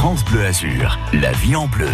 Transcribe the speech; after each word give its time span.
France 0.00 0.24
Bleu 0.24 0.46
Azur, 0.46 0.98
la 1.12 1.30
vie 1.32 1.54
en 1.54 1.66
bleu. 1.66 1.86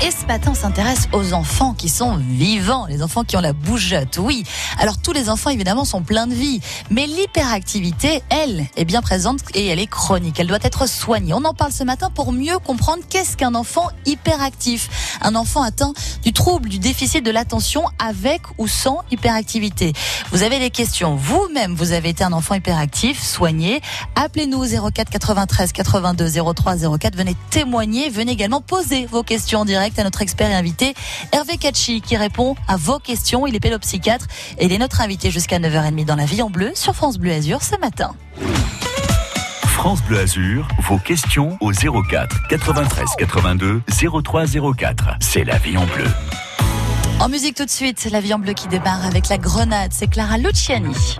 Et 0.00 0.12
ce 0.12 0.26
matin, 0.26 0.52
on 0.52 0.54
s'intéresse 0.54 1.08
aux 1.12 1.32
enfants 1.32 1.74
qui 1.74 1.88
sont 1.88 2.18
vivants, 2.18 2.86
les 2.86 3.02
enfants 3.02 3.24
qui 3.24 3.36
ont 3.36 3.40
la 3.40 3.52
bougeotte, 3.52 4.18
oui. 4.18 4.44
Alors 4.78 4.96
tous 4.98 5.12
les 5.12 5.28
enfants, 5.28 5.50
évidemment, 5.50 5.84
sont 5.84 6.02
pleins 6.02 6.28
de 6.28 6.34
vie, 6.34 6.60
mais 6.88 7.08
l'hyperactivité, 7.08 8.22
elle, 8.30 8.68
est 8.76 8.84
bien 8.84 9.02
présente 9.02 9.40
et 9.54 9.66
elle 9.66 9.80
est 9.80 9.88
chronique. 9.88 10.38
Elle 10.38 10.46
doit 10.46 10.60
être 10.62 10.88
soignée. 10.88 11.32
On 11.34 11.44
en 11.44 11.52
parle 11.52 11.72
ce 11.72 11.82
matin 11.82 12.10
pour 12.14 12.30
mieux 12.30 12.60
comprendre 12.60 13.02
qu'est-ce 13.10 13.36
qu'un 13.36 13.56
enfant 13.56 13.88
hyperactif. 14.06 15.18
Un 15.20 15.34
enfant 15.34 15.62
atteint 15.62 15.92
du 16.22 16.32
trouble 16.32 16.68
du 16.68 16.78
déficit 16.78 17.24
de 17.24 17.32
l'attention 17.32 17.82
avec 17.98 18.42
ou 18.56 18.68
sans 18.68 19.00
hyperactivité. 19.10 19.94
Vous 20.30 20.44
avez 20.44 20.60
des 20.60 20.70
questions, 20.70 21.16
vous-même, 21.16 21.74
vous 21.74 21.90
avez 21.90 22.10
été 22.10 22.22
un 22.22 22.32
enfant 22.32 22.54
hyperactif, 22.54 23.20
soigné. 23.20 23.80
Appelez-nous 24.14 24.64
04 24.92 25.10
93 25.10 25.72
82 25.72 26.30
03 26.54 26.98
04. 26.98 27.16
Venez 27.16 27.34
témoigner, 27.50 28.10
venez 28.10 28.30
également 28.30 28.60
poser 28.60 29.06
vos 29.06 29.24
questions 29.24 29.60
en 29.60 29.64
direct 29.64 29.87
à 29.96 30.04
notre 30.04 30.22
expert 30.22 30.50
et 30.50 30.54
invité 30.54 30.94
Hervé 31.32 31.56
Kachi 31.56 32.00
qui 32.00 32.16
répond 32.16 32.56
à 32.66 32.76
vos 32.76 32.98
questions. 32.98 33.46
Il 33.46 33.54
est 33.54 33.60
pédopsychiatre 33.60 34.26
et 34.58 34.66
il 34.66 34.72
est 34.72 34.78
notre 34.78 35.00
invité 35.00 35.30
jusqu'à 35.30 35.58
9h30 35.58 36.04
dans 36.04 36.16
la 36.16 36.24
vie 36.24 36.42
en 36.42 36.50
bleu 36.50 36.72
sur 36.74 36.94
France 36.94 37.18
Bleu 37.18 37.32
Azur 37.32 37.62
ce 37.62 37.76
matin. 37.76 38.14
France 39.64 40.02
Bleu 40.02 40.18
Azur, 40.18 40.66
vos 40.88 40.98
questions 40.98 41.56
au 41.60 41.72
04 41.72 42.48
93 42.48 43.06
82 43.16 43.82
03 44.22 44.44
04. 44.76 45.16
C'est 45.20 45.44
la 45.44 45.56
vie 45.58 45.76
en 45.76 45.86
bleu. 45.86 46.06
En 47.20 47.28
musique 47.28 47.56
tout 47.56 47.64
de 47.64 47.70
suite, 47.70 48.08
la 48.10 48.20
vie 48.20 48.34
en 48.34 48.38
bleu 48.38 48.52
qui 48.52 48.68
démarre 48.68 49.06
avec 49.06 49.28
la 49.28 49.38
grenade, 49.38 49.92
c'est 49.92 50.08
Clara 50.08 50.38
Luciani. 50.38 51.18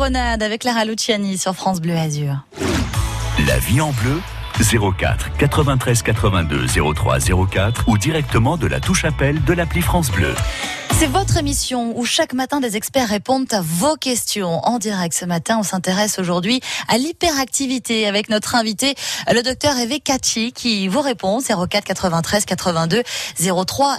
Grenade 0.00 0.42
avec 0.42 0.62
Clara 0.62 0.86
Luciani 0.86 1.36
sur 1.36 1.54
France 1.54 1.78
Bleu 1.82 1.94
Azur. 1.94 2.36
La 3.46 3.58
vie 3.58 3.82
en 3.82 3.92
bleu 3.92 4.18
04 4.98 5.36
93 5.36 6.02
82 6.02 6.66
03 6.94 7.18
04 7.50 7.84
ou 7.86 7.98
directement 7.98 8.56
de 8.56 8.66
la 8.66 8.80
touche 8.80 9.04
appel 9.04 9.44
de 9.44 9.52
l'appli 9.52 9.82
France 9.82 10.10
Bleu. 10.10 10.34
C'est 10.98 11.06
votre 11.06 11.38
émission 11.38 11.98
où 11.98 12.04
chaque 12.04 12.34
matin 12.34 12.60
des 12.60 12.76
experts 12.76 13.08
répondent 13.08 13.52
à 13.52 13.62
vos 13.62 13.96
questions 13.96 14.60
en 14.66 14.78
direct. 14.78 15.14
Ce 15.14 15.24
matin, 15.24 15.58
on 15.58 15.62
s'intéresse 15.62 16.18
aujourd'hui 16.18 16.60
à 16.88 16.98
l'hyperactivité 16.98 18.06
avec 18.06 18.28
notre 18.28 18.54
invité, 18.54 18.94
le 19.32 19.42
docteur 19.42 19.78
Hervé 19.78 20.00
Kachi, 20.00 20.52
qui 20.52 20.88
vous 20.88 21.00
répond 21.00 21.40
04 21.40 21.84
93 21.84 22.44
82 22.44 23.02
03 23.66 23.96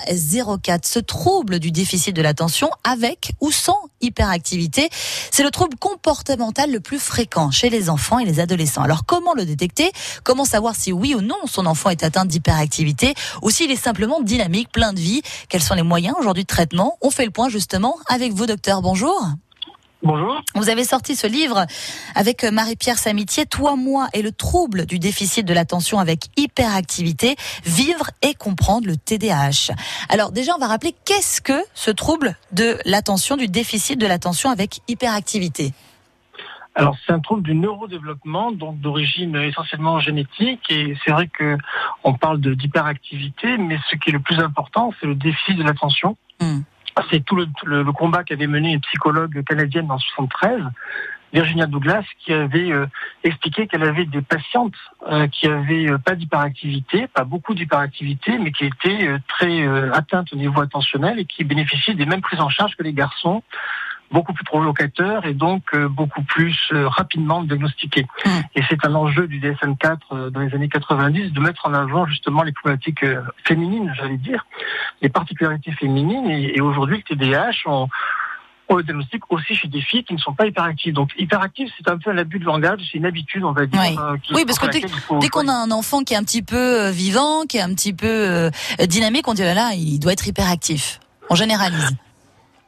04. 0.61 0.85
Ce 0.85 0.99
trouble 0.99 1.59
du 1.59 1.71
déficit 1.71 2.15
de 2.15 2.21
l'attention 2.21 2.69
avec 2.83 3.31
ou 3.41 3.51
sans 3.51 3.79
hyperactivité, 4.01 4.89
c'est 5.31 5.43
le 5.43 5.51
trouble 5.51 5.77
comportemental 5.77 6.71
le 6.71 6.79
plus 6.79 6.99
fréquent 6.99 7.51
chez 7.51 7.69
les 7.69 7.89
enfants 7.89 8.19
et 8.19 8.25
les 8.25 8.39
adolescents. 8.39 8.81
Alors 8.81 9.05
comment 9.05 9.33
le 9.33 9.45
détecter? 9.45 9.91
Comment 10.23 10.45
savoir 10.45 10.75
si 10.75 10.91
oui 10.91 11.15
ou 11.15 11.21
non 11.21 11.35
son 11.45 11.65
enfant 11.65 11.89
est 11.89 12.03
atteint 12.03 12.25
d'hyperactivité? 12.25 13.13
Ou 13.41 13.49
s'il 13.49 13.71
est 13.71 13.75
simplement 13.75 14.21
dynamique, 14.21 14.71
plein 14.71 14.93
de 14.93 14.99
vie? 14.99 15.21
Quels 15.49 15.63
sont 15.63 15.75
les 15.75 15.83
moyens 15.83 16.15
aujourd'hui 16.19 16.43
de 16.43 16.47
traitement 16.47 16.80
On 17.01 17.09
fait 17.09 17.25
le 17.25 17.31
point 17.31 17.49
justement 17.49 17.95
avec 18.07 18.33
vous, 18.33 18.45
docteur. 18.45 18.81
Bonjour. 18.81 19.21
Bonjour. 20.03 20.41
Vous 20.55 20.69
avez 20.69 20.83
sorti 20.83 21.15
ce 21.15 21.27
livre 21.27 21.65
avec 22.15 22.43
Marie-Pierre 22.43 22.97
Samitier, 22.97 23.45
Toi, 23.45 23.75
moi 23.75 24.07
et 24.13 24.23
le 24.23 24.31
trouble 24.31 24.87
du 24.87 24.97
déficit 24.97 25.45
de 25.45 25.53
l'attention 25.53 25.99
avec 25.99 26.25
hyperactivité, 26.37 27.35
vivre 27.65 28.09
et 28.23 28.33
comprendre 28.33 28.87
le 28.87 28.97
TDAH. 28.97 29.75
Alors 30.09 30.31
déjà, 30.31 30.55
on 30.55 30.59
va 30.59 30.67
rappeler 30.67 30.95
qu'est-ce 31.05 31.39
que 31.39 31.63
ce 31.75 31.91
trouble 31.91 32.35
de 32.51 32.79
l'attention, 32.85 33.37
du 33.37 33.47
déficit 33.47 33.99
de 33.99 34.07
l'attention 34.07 34.49
avec 34.49 34.79
hyperactivité 34.87 35.71
Alors 36.73 36.95
c'est 37.05 37.13
un 37.13 37.19
trouble 37.19 37.43
du 37.43 37.53
neurodéveloppement, 37.53 38.51
donc 38.51 38.79
d'origine 38.79 39.35
essentiellement 39.35 39.99
génétique, 39.99 40.61
et 40.71 40.97
c'est 41.05 41.11
vrai 41.11 41.27
que 41.27 41.57
on 42.03 42.15
parle 42.15 42.41
d'hyperactivité, 42.41 43.57
mais 43.59 43.77
ce 43.91 43.97
qui 43.97 44.09
est 44.09 44.13
le 44.13 44.19
plus 44.19 44.39
important, 44.39 44.91
c'est 44.99 45.05
le 45.05 45.15
déficit 45.15 45.57
de 45.57 45.63
l'attention. 45.63 46.17
Hmm. 46.39 46.61
C'est 47.09 47.23
tout 47.23 47.35
le, 47.35 47.91
combat 47.93 48.23
qu'avait 48.23 48.47
mené 48.47 48.73
une 48.73 48.81
psychologue 48.81 49.43
canadienne 49.43 49.89
en 49.91 49.97
73, 49.97 50.61
Virginia 51.33 51.65
Douglas, 51.65 52.03
qui 52.19 52.33
avait 52.33 52.71
euh, 52.71 52.85
expliqué 53.23 53.67
qu'elle 53.67 53.83
avait 53.83 54.05
des 54.05 54.21
patientes 54.21 54.75
euh, 55.07 55.27
qui 55.27 55.47
avaient 55.47 55.89
euh, 55.89 55.97
pas 55.97 56.15
d'hyperactivité, 56.15 57.07
pas 57.07 57.23
beaucoup 57.23 57.53
d'hyperactivité, 57.53 58.37
mais 58.37 58.51
qui 58.51 58.65
étaient 58.65 59.09
très 59.27 59.67
atteintes 59.93 60.33
au 60.33 60.35
niveau 60.35 60.61
attentionnel 60.61 61.19
et 61.19 61.25
qui 61.25 61.43
bénéficiaient 61.43 61.93
des 61.93 62.05
mêmes 62.05 62.21
prises 62.21 62.41
en 62.41 62.49
charge 62.49 62.75
que 62.75 62.83
les 62.83 62.93
garçons, 62.93 63.43
beaucoup 64.11 64.33
plus 64.33 64.43
provocateurs 64.43 65.25
et 65.25 65.33
donc 65.33 65.63
euh, 65.73 65.87
beaucoup 65.87 66.21
plus 66.23 66.57
euh, 66.73 66.87
rapidement 66.87 67.43
diagnostiqués. 67.43 68.05
Mm. 68.25 68.29
Et 68.55 68.61
c'est 68.69 68.85
un 68.85 68.93
enjeu 68.95 69.27
du 69.27 69.39
DSM-4 69.39 69.97
euh, 70.11 70.29
dans 70.29 70.41
les 70.41 70.53
années 70.53 70.69
90 70.69 71.31
de 71.31 71.39
mettre 71.39 71.65
en 71.65 71.73
avant 71.73 72.05
justement 72.05 72.43
les 72.43 72.51
problématiques 72.51 73.05
féminines, 73.45 73.93
j'allais 73.97 74.17
dire, 74.17 74.45
les 75.01 75.09
particularités 75.09 75.71
féminines. 75.71 76.29
Et, 76.29 76.57
et 76.57 76.61
aujourd'hui, 76.61 76.97
le 77.07 77.15
TDAH, 77.15 77.51
on, 77.67 77.87
on 78.69 78.75
le 78.77 78.83
diagnostique 78.83 79.23
aussi 79.29 79.55
chez 79.55 79.67
des 79.67 79.81
filles 79.81 80.03
qui 80.03 80.13
ne 80.13 80.19
sont 80.19 80.33
pas 80.33 80.45
hyperactives. 80.45 80.93
Donc 80.93 81.11
hyperactive, 81.17 81.69
c'est 81.77 81.89
un 81.89 81.97
peu 81.97 82.09
un 82.11 82.17
abus 82.17 82.39
de 82.39 82.45
langage, 82.45 82.79
c'est 82.91 82.97
une 82.97 83.05
habitude, 83.05 83.43
on 83.43 83.51
va 83.51 83.65
dire. 83.65 83.81
Oui. 83.81 83.97
euh, 83.99 84.17
qui- 84.23 84.33
Oui, 84.33 84.43
parce 84.45 84.59
que 84.59 84.67
dès- 84.67 84.87
faut- 84.87 85.19
qu'on 85.29 85.47
a 85.47 85.53
un 85.53 85.71
enfant 85.71 86.03
qui 86.03 86.13
est 86.13 86.17
un 86.17 86.23
petit 86.23 86.41
peu 86.41 86.89
vivant, 86.89 87.43
qui 87.47 87.57
est 87.57 87.61
un 87.61 87.73
petit 87.73 87.93
peu 87.93 88.07
euh, 88.07 88.49
dynamique, 88.87 89.27
on 89.27 89.33
dit 89.33 89.41
là 89.43 89.53
là, 89.53 89.71
il 89.75 89.99
doit 89.99 90.13
être 90.13 90.27
hyperactif. 90.27 90.99
On 91.29 91.35
généralise. 91.35 91.95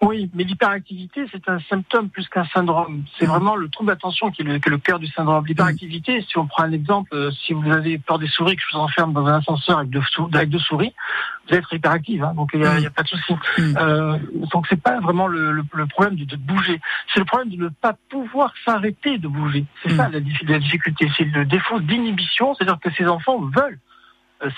Oui, 0.05 0.29
mais 0.33 0.43
l'hyperactivité, 0.43 1.25
c'est 1.31 1.47
un 1.49 1.59
symptôme 1.69 2.09
plus 2.09 2.27
qu'un 2.27 2.45
syndrome. 2.45 3.03
C'est 3.17 3.25
Mm. 3.25 3.29
vraiment 3.29 3.55
le 3.55 3.69
trouble 3.69 3.87
d'attention 3.89 4.31
qui 4.31 4.41
est 4.41 4.45
le, 4.45 4.77
cœur 4.77 4.99
du 4.99 5.07
syndrome. 5.07 5.45
L'hyperactivité, 5.45 6.21
si 6.27 6.37
on 6.37 6.45
prend 6.45 6.63
un 6.63 6.71
exemple, 6.71 7.09
euh, 7.13 7.31
si 7.31 7.53
vous 7.53 7.69
avez 7.71 7.97
peur 7.97 8.19
des 8.19 8.27
souris, 8.27 8.55
que 8.55 8.61
je 8.69 8.75
vous 8.75 8.81
enferme 8.83 9.13
dans 9.13 9.25
un 9.25 9.37
ascenseur 9.39 9.77
avec 9.79 9.89
deux, 9.89 10.01
sou- 10.11 10.29
avec 10.33 10.49
deux 10.49 10.59
souris, 10.59 10.93
vous 11.47 11.53
allez 11.53 11.59
être 11.59 11.73
hyperactif, 11.73 12.21
hein, 12.21 12.33
donc 12.35 12.51
il 12.53 12.59
n'y 12.59 12.65
a, 12.65 12.79
Mm. 12.79 12.83
y 12.83 12.85
a 12.85 12.89
pas 12.89 13.03
de 13.03 13.07
souci. 13.07 13.33
Euh, 13.59 14.17
donc 14.51 14.65
c'est 14.69 14.81
pas 14.81 14.99
vraiment 14.99 15.27
le, 15.27 15.51
le- 15.51 15.65
le 15.73 15.85
problème 15.87 16.15
de, 16.15 16.25
de 16.25 16.35
bouger, 16.35 16.81
c'est 17.13 17.19
le 17.19 17.25
problème 17.25 17.49
de 17.49 17.57
ne 17.63 17.69
pas 17.69 17.93
pouvoir 18.09 18.53
s'arrêter 18.65 19.17
de 19.17 19.27
bouger. 19.27 19.65
C'est 19.83 19.93
Mm. 19.93 19.97
ça 19.97 20.09
la, 20.09 20.19
diffi- 20.19 20.45
la 20.47 20.59
difficulté, 20.59 21.09
c'est 21.17 21.25
le 21.25 21.45
défaut 21.45 21.79
d'inhibition, 21.79 22.53
c'est-à-dire 22.55 22.79
que 22.79 22.91
ces 22.91 23.05
enfants 23.07 23.39
veulent 23.39 23.79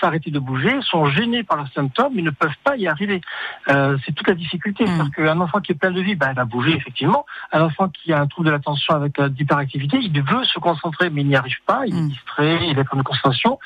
s'arrêter 0.00 0.30
de 0.30 0.38
bouger, 0.38 0.78
sont 0.82 1.06
gênés 1.06 1.42
par 1.42 1.56
leurs 1.58 1.72
symptômes, 1.72 2.12
mais 2.14 2.22
ne 2.22 2.30
peuvent 2.30 2.50
pas 2.64 2.76
y 2.76 2.86
arriver. 2.86 3.20
Euh, 3.68 3.98
c'est 4.04 4.12
toute 4.12 4.28
la 4.28 4.34
difficulté. 4.34 4.84
Mm. 4.84 4.86
C'est-à-dire 4.86 5.10
qu'un 5.14 5.40
enfant 5.40 5.60
qui 5.60 5.72
est 5.72 5.76
plein 5.76 5.90
de 5.90 6.00
vie, 6.00 6.14
ben, 6.14 6.30
il 6.30 6.36
va 6.36 6.44
bouger 6.44 6.74
effectivement. 6.74 7.26
Un 7.52 7.62
enfant 7.62 7.88
qui 7.88 8.12
a 8.12 8.20
un 8.20 8.26
trouble 8.26 8.46
de 8.46 8.52
l'attention 8.52 8.94
avec 8.94 9.18
euh, 9.18 9.28
d'hyperactivité, 9.28 9.98
il 10.00 10.22
veut 10.22 10.44
se 10.44 10.58
concentrer, 10.58 11.10
mais 11.10 11.22
il 11.22 11.28
n'y 11.28 11.36
arrive 11.36 11.60
pas. 11.66 11.82
Il 11.86 11.94
est 11.94 12.06
Mm. 12.06 12.08
distrait, 12.08 12.58
il 12.68 12.78
est 12.78 12.84
problème 12.84 13.02
de 13.02 13.08
concentration. 13.08 13.58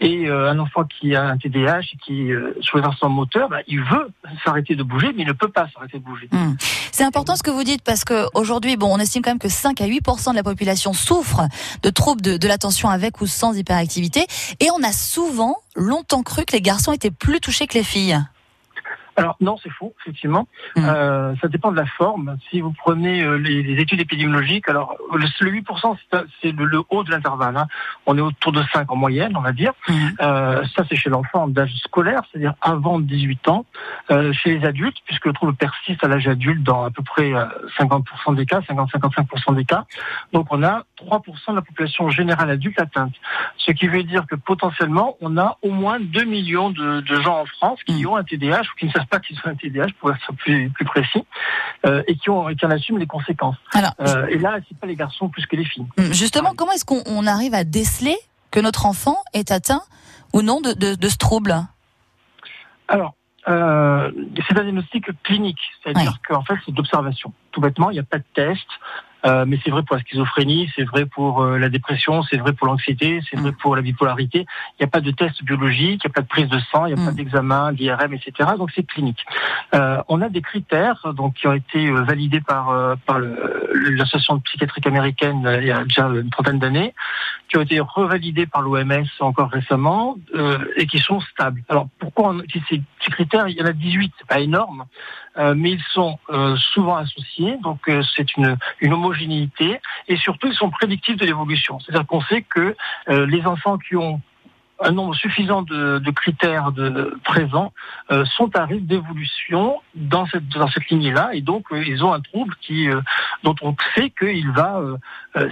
Et 0.00 0.28
euh, 0.28 0.50
un 0.50 0.58
enfant 0.58 0.84
qui 0.84 1.14
a 1.14 1.24
un 1.24 1.38
TDAH 1.38 1.80
et 1.80 1.96
qui 2.04 2.32
euh, 2.32 2.54
sur 2.60 2.78
les 2.78 2.84
instants 2.84 3.08
moteurs, 3.08 3.48
ben, 3.48 3.60
il 3.68 3.80
veut 3.80 4.10
s'arrêter 4.44 4.74
de 4.74 4.82
bouger, 4.82 5.12
mais 5.14 5.22
il 5.22 5.28
ne 5.28 5.32
peut 5.32 5.48
pas 5.48 5.68
s'arrêter 5.72 5.98
de 5.98 6.04
bouger. 6.04 6.28
Hmm. 6.32 6.54
C'est 6.90 7.04
important 7.04 7.36
ce 7.36 7.42
que 7.42 7.50
vous 7.50 7.64
dites 7.64 7.82
parce 7.82 8.04
que 8.04 8.26
aujourd'hui, 8.34 8.76
bon, 8.76 8.88
on 8.92 8.98
estime 8.98 9.22
quand 9.22 9.30
même 9.30 9.38
que 9.38 9.48
5 9.48 9.80
à 9.80 9.86
8% 9.86 10.30
de 10.30 10.36
la 10.36 10.42
population 10.42 10.92
souffre 10.92 11.42
de 11.82 11.90
troubles 11.90 12.22
de, 12.22 12.36
de 12.36 12.48
l'attention 12.48 12.88
avec 12.88 13.20
ou 13.20 13.26
sans 13.26 13.56
hyperactivité, 13.56 14.26
et 14.60 14.68
on 14.70 14.82
a 14.82 14.92
souvent 14.92 15.56
longtemps 15.74 16.22
cru 16.22 16.44
que 16.44 16.52
les 16.52 16.60
garçons 16.60 16.92
étaient 16.92 17.10
plus 17.10 17.40
touchés 17.40 17.66
que 17.66 17.78
les 17.78 17.84
filles. 17.84 18.20
Alors 19.16 19.36
non, 19.40 19.56
c'est 19.62 19.70
faux, 19.70 19.94
effectivement. 20.00 20.48
Mm. 20.76 20.84
Euh, 20.84 21.34
ça 21.40 21.48
dépend 21.48 21.70
de 21.72 21.76
la 21.76 21.86
forme. 21.86 22.36
Si 22.50 22.60
vous 22.60 22.72
prenez 22.72 23.22
euh, 23.22 23.36
les, 23.36 23.62
les 23.62 23.80
études 23.80 24.00
épidémiologiques, 24.00 24.68
alors 24.68 24.96
le, 25.12 25.26
le 25.40 25.50
8%, 25.60 25.96
c'est 26.42 26.52
le, 26.52 26.64
le 26.64 26.82
haut 26.90 27.04
de 27.04 27.10
l'intervalle. 27.10 27.56
hein. 27.56 27.66
On 28.06 28.18
est 28.18 28.20
autour 28.20 28.52
de 28.52 28.62
5 28.72 28.90
en 28.90 28.96
moyenne, 28.96 29.36
on 29.36 29.40
va 29.40 29.52
dire. 29.52 29.72
Mhm. 29.88 30.16
Euh, 30.20 30.64
ça, 30.76 30.84
c'est 30.88 30.96
chez 30.96 31.10
l'enfant 31.10 31.46
d'âge 31.48 31.72
scolaire, 31.84 32.22
c'est-à-dire 32.30 32.54
avant 32.60 32.98
18 32.98 33.48
ans. 33.48 33.66
Euh, 34.10 34.32
chez 34.32 34.58
les 34.58 34.66
adultes, 34.66 34.96
puisque 35.06 35.26
le 35.26 35.32
trouble 35.32 35.54
persiste 35.54 36.02
à 36.04 36.08
l'âge 36.08 36.26
adulte 36.28 36.62
dans 36.62 36.84
à 36.84 36.90
peu 36.90 37.02
près 37.02 37.32
euh, 37.32 37.44
50% 37.78 38.34
des 38.34 38.46
cas, 38.46 38.60
50-55% 38.60 39.54
des 39.54 39.64
cas. 39.64 39.84
Donc 40.32 40.48
on 40.50 40.62
a 40.62 40.84
3% 40.98 41.50
de 41.50 41.54
la 41.56 41.62
population 41.62 42.08
générale 42.10 42.50
adulte 42.50 42.78
atteinte. 42.80 43.14
Ce 43.56 43.70
qui 43.72 43.86
veut 43.88 44.02
dire 44.02 44.26
que 44.26 44.34
potentiellement, 44.34 45.16
on 45.20 45.36
a 45.38 45.56
au 45.62 45.70
moins 45.70 45.98
2 46.00 46.24
millions 46.24 46.70
de, 46.70 47.00
de 47.00 47.20
gens 47.20 47.40
en 47.42 47.46
France 47.46 47.80
qui 47.84 48.02
Mm. 48.02 48.06
ont 48.08 48.16
un 48.16 48.24
TDAH 48.24 48.60
ou 48.62 48.78
qui 48.78 48.86
ne 48.86 48.90
savent 48.90 49.03
pas 49.06 49.20
qu'ils 49.20 49.36
ont 49.38 49.48
un 49.48 49.54
TDAH, 49.54 49.88
pour 50.00 50.10
être 50.10 50.32
plus, 50.36 50.70
plus 50.70 50.84
précis, 50.84 51.24
euh, 51.86 52.02
et, 52.06 52.16
qui 52.16 52.30
ont, 52.30 52.48
et 52.48 52.56
qui 52.56 52.66
en 52.66 52.70
assument 52.70 52.98
les 52.98 53.06
conséquences. 53.06 53.56
Alors, 53.72 53.92
Euh, 54.00 54.26
et 54.26 54.38
là, 54.38 54.58
c'est 54.68 54.78
pas 54.78 54.86
les 54.86 54.96
garçons 54.96 55.28
plus 55.28 55.46
que 55.46 55.56
les 55.56 55.64
filles. 55.64 55.86
hmm, 55.98 56.12
justement, 56.12 56.52
comment 56.56 56.72
est-ce 56.72 56.84
qu'on 56.84 57.02
on 57.06 57.26
arrive 57.26 57.54
à 57.54 57.64
déceler 57.64 58.16
que 58.50 58.60
notre 58.60 58.86
enfant 58.86 59.16
est 59.32 59.50
atteint 59.50 59.82
ou 60.32 60.42
non 60.42 60.60
de, 60.60 60.72
de, 60.72 60.94
de 60.94 61.08
ce 61.08 61.16
trouble? 61.16 61.54
Alors, 62.88 63.14
euh, 63.48 64.10
c'est 64.46 64.58
un 64.58 64.62
diagnostic 64.62 65.06
clinique, 65.22 65.60
c'est-à-dire 65.82 66.18
qu'en 66.26 66.42
fait, 66.44 66.54
c'est 66.64 66.72
d'observation. 66.74 67.32
Tout 67.52 67.60
bêtement, 67.60 67.90
il 67.90 67.94
n'y 67.94 68.00
a 68.00 68.04
pas 68.04 68.18
de 68.18 68.24
test, 68.34 68.66
euh, 69.24 69.44
mais 69.46 69.58
c'est 69.64 69.70
vrai 69.70 69.82
pour 69.82 69.96
la 69.96 70.02
schizophrénie, 70.02 70.70
c'est 70.76 70.84
vrai 70.84 71.06
pour 71.06 71.42
euh, 71.42 71.58
la 71.58 71.68
dépression, 71.68 72.22
c'est 72.24 72.36
vrai 72.36 72.52
pour 72.52 72.66
l'anxiété, 72.66 73.20
c'est 73.30 73.38
vrai 73.38 73.50
Mm. 73.50 73.56
pour 73.56 73.76
la 73.76 73.82
bipolarité. 73.82 74.40
Il 74.40 74.82
n'y 74.82 74.84
a 74.84 74.88
pas 74.90 75.00
de 75.00 75.10
test 75.10 75.42
biologique, 75.44 76.02
il 76.04 76.06
n'y 76.08 76.12
a 76.12 76.14
pas 76.14 76.22
de 76.22 76.26
prise 76.26 76.48
de 76.48 76.58
sang, 76.70 76.86
il 76.86 76.94
n'y 76.94 77.00
a 77.00 77.02
Mm. 77.02 77.06
pas 77.06 77.12
d'examen, 77.12 77.72
d'IRM, 77.72 78.12
etc. 78.14 78.50
Donc 78.58 78.70
c'est 78.74 78.86
clinique. 78.86 79.24
Euh, 79.74 80.02
on 80.08 80.20
a 80.20 80.28
des 80.28 80.42
critères 80.42 81.12
donc 81.14 81.34
qui 81.34 81.46
ont 81.46 81.52
été 81.54 81.88
euh, 81.88 82.02
validés 82.02 82.40
par 82.40 82.96
par 83.06 83.18
l'association 83.18 84.38
psychiatrique 84.40 84.86
américaine 84.86 85.58
il 85.60 85.66
y 85.66 85.70
a 85.72 85.84
déjà 85.84 86.06
une 86.08 86.30
trentaine 86.30 86.58
d'années, 86.58 86.94
qui 87.48 87.56
ont 87.56 87.62
été 87.62 87.80
revalidés 87.80 88.46
par 88.46 88.62
l'OMS 88.62 89.04
encore 89.20 89.50
récemment 89.50 90.16
euh, 90.34 90.58
et 90.76 90.86
qui 90.86 90.98
sont 90.98 91.20
stables. 91.20 91.62
Alors 91.68 91.88
pourquoi 91.98 92.30
on, 92.30 92.42
ces, 92.68 92.82
critères? 93.10 93.48
Il 93.48 93.56
y 93.56 93.62
en 93.62 93.66
a 93.66 93.72
18, 93.72 94.12
c'est 94.18 94.26
pas 94.26 94.40
énorme, 94.40 94.84
euh, 95.38 95.54
mais 95.56 95.72
ils 95.72 95.82
sont 95.92 96.18
euh, 96.30 96.56
souvent 96.56 96.96
associés, 96.96 97.56
donc 97.62 97.80
euh, 97.88 98.02
c'est 98.16 98.36
une, 98.36 98.56
une 98.80 98.92
homogénéité 98.92 99.13
et 100.08 100.16
surtout 100.16 100.48
ils 100.48 100.54
sont 100.54 100.70
prédictifs 100.70 101.16
de 101.16 101.24
l'évolution. 101.24 101.78
C'est-à-dire 101.80 102.06
qu'on 102.06 102.22
sait 102.22 102.42
que 102.42 102.76
euh, 103.08 103.26
les 103.26 103.42
enfants 103.46 103.78
qui 103.78 103.96
ont 103.96 104.20
un 104.80 104.90
nombre 104.90 105.14
suffisant 105.14 105.62
de, 105.62 106.10
critères 106.10 106.72
de, 106.72 107.16
présents 107.24 107.72
euh, 108.10 108.24
sont 108.36 108.54
à 108.56 108.64
risque 108.64 108.86
d'évolution 108.86 109.80
dans 109.94 110.26
cette 110.26 110.48
dans 110.48 110.68
cette 110.68 110.88
lignée-là 110.88 111.30
et 111.32 111.42
donc 111.42 111.66
euh, 111.72 111.84
ils 111.86 112.02
ont 112.04 112.12
un 112.12 112.20
trouble 112.20 112.54
qui 112.60 112.88
dont 113.44 113.54
on 113.62 113.76
sait 113.94 114.10
qu'il 114.10 114.50
va 114.50 114.80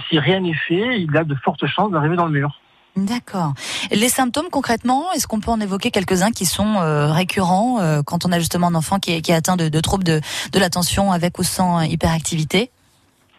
si 0.09 0.19
rien 0.19 0.41
n'est 0.41 0.53
fait 0.53 1.01
il 1.01 1.15
a 1.15 1.23
de 1.23 1.35
fortes 1.35 1.65
chances 1.67 1.91
d'arriver 1.91 2.15
dans 2.15 2.25
le 2.25 2.33
mur. 2.33 2.59
D'accord. 2.95 3.53
Les 3.91 4.09
symptômes 4.09 4.49
concrètement, 4.51 5.11
est-ce 5.13 5.25
qu'on 5.25 5.39
peut 5.39 5.49
en 5.49 5.59
évoquer 5.59 5.89
quelques-uns 5.89 6.29
qui 6.31 6.45
sont 6.45 6.75
récurrents 7.11 7.79
quand 8.05 8.25
on 8.25 8.31
a 8.31 8.39
justement 8.39 8.67
un 8.67 8.75
enfant 8.75 8.99
qui 8.99 9.13
est, 9.13 9.21
qui 9.21 9.31
est 9.31 9.35
atteint 9.35 9.55
de, 9.55 9.69
de 9.69 9.79
troubles 9.79 10.03
de, 10.03 10.21
de 10.51 10.59
l'attention 10.59 11.11
avec 11.11 11.39
ou 11.39 11.43
sans 11.43 11.81
hyperactivité? 11.81 12.69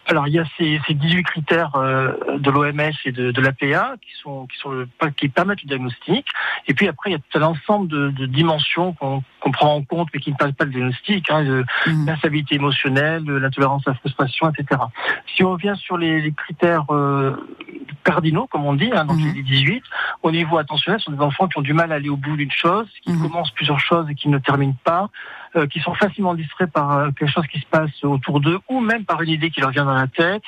Alors 0.07 0.29
il 0.29 0.35
y 0.35 0.39
a 0.39 0.45
ces, 0.59 0.81
ces 0.87 0.95
18 0.95 1.23
critères 1.25 1.75
euh, 1.77 2.13
de 2.39 2.51
l'OMS 2.51 2.81
et 3.05 3.13
de, 3.13 3.31
de 3.31 3.41
l'APA 3.41 3.95
qui 4.03 4.11
sont 4.23 4.47
qui 4.47 4.59
sont 4.59 4.71
le- 4.71 4.89
qui 5.17 5.29
permettent 5.29 5.63
le 5.63 5.69
diagnostic. 5.69 6.27
Et 6.69 6.75
puis 6.75 6.89
après 6.89 7.11
il 7.11 7.13
y 7.15 7.17
a 7.17 7.19
tout 7.19 7.39
un 7.39 7.43
ensemble 7.43 7.89
de, 7.89 8.11
de 8.11 8.27
dimensions 8.27 8.93
qu'on 8.95 9.23
prend 9.53 9.75
en 9.77 9.83
compte 9.83 10.09
mais 10.13 10.21
qui 10.21 10.31
ne 10.31 10.37
passent 10.37 10.53
pas 10.53 10.65
le 10.65 10.71
diagnostic. 10.73 11.31
Hein, 11.31 11.45
de 11.45 11.65
Mhm. 11.87 12.07
l'instabilité 12.07 12.55
émotionnelle, 12.57 13.25
l'intolérance 13.25 13.87
à 13.87 13.91
la 13.93 13.97
frustration, 13.97 14.51
etc. 14.51 14.81
Si 15.35 15.43
on 15.43 15.53
revient 15.53 15.75
sur 15.77 15.97
les, 15.97 16.21
les 16.21 16.33
critères 16.33 16.85
euh, 16.91 17.35
cardinaux, 18.05 18.47
comme 18.47 18.65
on 18.67 18.75
dit, 18.75 18.91
hein, 18.95 19.05
donc 19.07 19.19
Mhm. 19.21 19.33
les 19.35 19.43
18, 19.43 19.83
au 20.23 20.31
niveau 20.31 20.59
attentionnel, 20.59 21.01
ce 21.01 21.07
sont 21.07 21.13
des 21.13 21.21
enfants 21.23 21.49
qui 21.49 21.59
ont 21.59 21.63
du 21.63 21.73
mal 21.73 21.93
à 21.93 21.97
aller 21.97 22.09
au 22.09 22.17
bout 22.17 22.37
d'une 22.37 22.51
chose, 22.51 22.87
qui 23.03 23.11
Mhm. 23.13 23.21
commencent 23.23 23.51
plusieurs 23.53 23.81
choses 23.81 24.09
et 24.11 24.15
qui 24.15 24.29
ne 24.29 24.39
terminent 24.39 24.77
pas, 24.85 25.09
euh, 25.57 25.67
qui 25.67 25.81
sont 25.81 25.95
facilement 25.95 26.35
distraits 26.35 26.71
par 26.73 26.93
euh, 26.93 27.11
quelque 27.13 27.31
chose 27.31 27.47
qui 27.47 27.61
se 27.61 27.67
passe 27.67 28.03
autour 28.05 28.41
d'eux, 28.41 28.59
ou 28.69 28.81
même 28.81 29.05
par 29.05 29.21
une 29.23 29.31
idée 29.31 29.51
qui 29.51 29.61
leur 29.61 29.71
vient 29.71 29.85
dans 29.85 29.95
la 29.95 30.07
tête, 30.07 30.43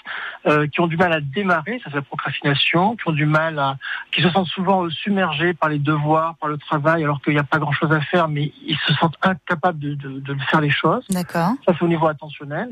euh, 0.47 0.67
qui 0.67 0.81
ont 0.81 0.87
du 0.87 0.97
mal 0.97 1.13
à 1.13 1.21
démarrer, 1.21 1.81
ça 1.85 1.91
c'est 1.91 1.97
la 1.97 2.03
procrastination, 2.03 2.97
qui 2.97 3.09
ont 3.09 3.13
du 3.13 3.27
mal 3.27 3.59
à, 3.59 3.77
qui 4.13 4.23
se 4.23 4.31
sentent 4.31 4.49
souvent 4.49 4.85
euh, 4.85 4.91
submergés 4.91 5.55
par 5.55 5.69
les 5.69 5.79
devoirs, 5.79 6.35
par 6.37 6.49
le 6.49 6.59
travail, 6.59 7.05
alors 7.05 7.21
qu'il 7.23 7.33
n'y 7.35 7.39
a 7.39 7.45
pas 7.45 7.59
grand 7.59 7.73
chose 7.73 7.93
à 7.93 8.01
faire, 8.01 8.29
mais 8.29 8.53
ils 8.67 8.79
se 8.87 8.93
sentent 8.95 9.17
incapables 9.23 9.79
de, 9.79 9.95
de, 9.95 10.21
de 10.21 10.35
faire 10.51 10.61
les 10.61 10.71
choses. 10.71 11.05
D'accord. 11.11 11.53
Ça, 11.67 11.73
c'est 11.79 11.83
au 11.83 11.89
niveau 11.89 12.07
attentionnel. 12.07 12.69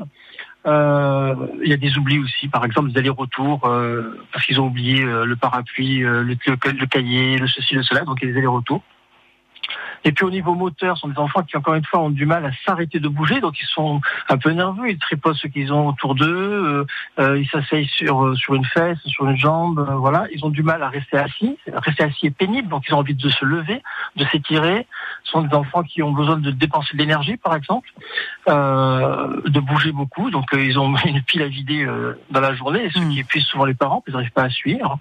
Euh, 0.67 1.35
il 1.63 1.69
y 1.69 1.73
a 1.73 1.77
des 1.77 1.95
oublis 1.97 2.17
aussi, 2.19 2.47
par 2.47 2.65
exemple 2.65 2.91
des 2.91 2.97
allers-retours, 2.99 3.65
euh, 3.65 4.19
parce 4.33 4.45
qu'ils 4.45 4.59
ont 4.59 4.65
oublié 4.67 5.03
euh, 5.03 5.23
le 5.25 5.35
parapluie, 5.35 6.03
euh, 6.03 6.23
le, 6.23 6.35
le- 6.47 6.71
le 6.71 6.85
cahier, 6.87 7.37
le 7.37 7.47
ceci, 7.47 7.75
le 7.75 7.83
cela, 7.83 8.01
donc 8.01 8.17
il 8.21 8.27
y 8.27 8.31
a 8.31 8.33
des 8.33 8.39
allers-retours. 8.39 8.81
Et 10.03 10.11
puis 10.11 10.25
au 10.25 10.29
niveau 10.29 10.53
moteur, 10.53 10.97
ce 10.97 11.01
sont 11.01 11.07
des 11.07 11.17
enfants 11.17 11.43
qui 11.43 11.57
encore 11.57 11.75
une 11.75 11.85
fois 11.85 11.99
ont 11.99 12.09
du 12.09 12.25
mal 12.25 12.45
à 12.45 12.51
s'arrêter 12.65 12.99
de 12.99 13.07
bouger, 13.07 13.41
donc 13.41 13.59
ils 13.59 13.67
sont 13.67 14.01
un 14.29 14.37
peu 14.37 14.51
nerveux, 14.51 14.89
ils 14.89 14.99
tripotent 14.99 15.37
ce 15.37 15.47
qu'ils 15.47 15.73
ont 15.73 15.87
autour 15.87 16.15
d'eux, 16.15 16.25
euh, 16.27 16.85
euh, 17.19 17.39
ils 17.39 17.47
s'asseyent 17.49 17.87
sur 17.87 18.23
euh, 18.23 18.35
sur 18.35 18.53
une 18.55 18.65
fesse, 18.65 18.99
sur 19.05 19.27
une 19.27 19.37
jambe, 19.37 19.79
euh, 19.79 19.95
voilà, 19.95 20.27
ils 20.33 20.43
ont 20.45 20.49
du 20.49 20.63
mal 20.63 20.83
à 20.83 20.89
rester 20.89 21.17
assis. 21.17 21.57
Rester 21.73 22.03
assis 22.03 22.27
est 22.27 22.37
pénible, 22.37 22.67
donc 22.67 22.83
ils 22.87 22.93
ont 22.93 22.99
envie 22.99 23.15
de 23.15 23.29
se 23.29 23.45
lever, 23.45 23.81
de 24.15 24.25
s'étirer, 24.25 24.87
Ce 25.23 25.31
sont 25.31 25.41
des 25.41 25.55
enfants 25.55 25.83
qui 25.83 26.03
ont 26.03 26.11
besoin 26.11 26.37
de 26.37 26.51
dépenser 26.51 26.93
de 26.93 26.97
l'énergie, 26.99 27.37
par 27.37 27.55
exemple, 27.55 27.89
euh, 28.49 29.41
de 29.45 29.59
bouger 29.59 29.91
beaucoup. 29.91 30.29
Donc, 30.29 30.49
ils 30.53 30.77
ont 30.77 30.95
une 31.05 31.21
pile 31.21 31.41
à 31.41 31.47
vider 31.47 31.83
euh, 31.85 32.13
dans 32.29 32.41
la 32.41 32.53
journée, 32.53 32.89
ce 32.93 32.99
Mm. 32.99 33.09
qui 33.09 33.19
épuise 33.19 33.43
souvent 33.45 33.65
les 33.65 33.73
parents, 33.73 34.01
qu'ils 34.01 34.13
n'arrivent 34.13 34.31
pas 34.31 34.43
à 34.43 34.49
suivre. 34.49 34.99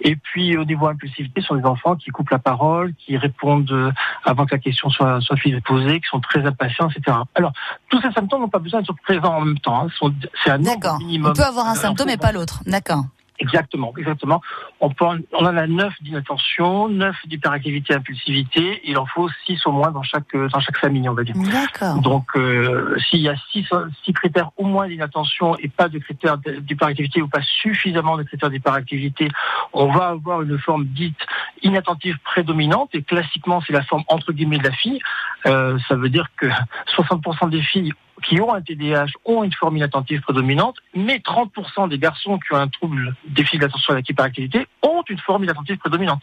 Et 0.00 0.16
puis, 0.16 0.56
au 0.56 0.64
niveau 0.64 0.86
impulsivité, 0.86 1.40
ce 1.40 1.48
sont 1.48 1.56
des 1.56 1.64
enfants 1.64 1.96
qui 1.96 2.10
coupent 2.10 2.30
la 2.30 2.38
parole, 2.38 2.94
qui 2.94 3.16
répondent 3.16 3.70
euh, 3.72 3.92
avant 4.24 4.46
que 4.46 4.54
la 4.54 4.58
question 4.58 4.90
soit, 4.90 5.20
soit 5.20 5.36
poser, 5.64 6.00
qui 6.00 6.08
sont 6.08 6.20
très 6.20 6.44
impatients, 6.44 6.88
etc. 6.88 7.16
Alors, 7.34 7.52
tous 7.88 8.00
ces 8.00 8.10
symptômes 8.12 8.42
n'ont 8.42 8.48
pas 8.48 8.58
besoin 8.58 8.80
d'être 8.80 8.94
présents 9.04 9.36
en 9.36 9.40
même 9.42 9.58
temps. 9.58 9.86
hein. 9.86 10.10
C'est 10.44 10.50
un 10.50 10.58
nombre 10.58 10.98
minimum. 10.98 11.30
On 11.30 11.34
peut 11.34 11.42
avoir 11.42 11.66
un 11.66 11.74
symptôme 11.74 12.08
et 12.10 12.16
pas 12.16 12.32
l'autre. 12.32 12.60
D'accord. 12.66 13.04
Exactement, 13.40 13.94
exactement. 13.96 14.42
On, 14.80 14.90
peut 14.90 15.06
en, 15.06 15.16
on 15.32 15.46
en 15.46 15.56
a 15.56 15.66
9 15.66 15.94
d'inattention, 16.02 16.88
9 16.88 17.16
d'hyperactivité, 17.26 17.94
impulsivité. 17.94 18.82
Il 18.84 18.98
en 18.98 19.06
faut 19.06 19.30
6 19.46 19.66
au 19.66 19.72
moins 19.72 19.90
dans 19.90 20.02
chaque, 20.02 20.34
euh, 20.34 20.48
dans 20.48 20.60
chaque 20.60 20.76
famille, 20.76 21.08
on 21.08 21.14
va 21.14 21.24
dire. 21.24 21.34
D'accord. 21.50 22.00
Donc, 22.02 22.26
euh, 22.36 22.98
s'il 23.08 23.20
y 23.20 23.30
a 23.30 23.36
6 23.52 23.66
six 24.04 24.12
critères 24.12 24.50
au 24.58 24.64
moins 24.64 24.88
d'inattention 24.88 25.56
et 25.56 25.68
pas 25.68 25.88
de 25.88 25.98
critères 25.98 26.36
d'hyperactivité 26.38 27.22
ou 27.22 27.28
pas 27.28 27.40
suffisamment 27.42 28.18
de 28.18 28.24
critères 28.24 28.50
d'hyperactivité, 28.50 29.28
on 29.72 29.90
va 29.90 30.08
avoir 30.08 30.42
une 30.42 30.58
forme 30.58 30.84
dite 30.84 31.18
inattentive 31.62 32.18
prédominante. 32.24 32.90
Et 32.92 33.02
classiquement, 33.02 33.62
c'est 33.66 33.72
la 33.72 33.82
forme 33.82 34.04
entre 34.08 34.32
guillemets 34.32 34.58
de 34.58 34.64
la 34.64 34.72
fille. 34.72 35.00
Euh, 35.46 35.78
ça 35.88 35.96
veut 35.96 36.10
dire 36.10 36.26
que 36.36 36.46
60% 36.94 37.48
des 37.48 37.62
filles 37.62 37.92
qui 38.22 38.40
ont 38.40 38.52
un 38.52 38.60
TDAH 38.60 39.06
ont 39.24 39.44
une 39.44 39.52
forme 39.52 39.76
inattentive 39.76 40.20
prédominante, 40.20 40.76
mais 40.94 41.18
30% 41.18 41.88
des 41.88 41.98
garçons 41.98 42.38
qui 42.38 42.52
ont 42.52 42.58
un 42.58 42.68
trouble 42.68 43.14
déficit 43.26 43.60
d'attention 43.60 43.92
avec 43.92 44.08
hyperactivité 44.08 44.66
ont 44.82 44.99
une 45.08 45.18
forme 45.18 45.44
inattentive 45.44 45.78
prédominante. 45.78 46.22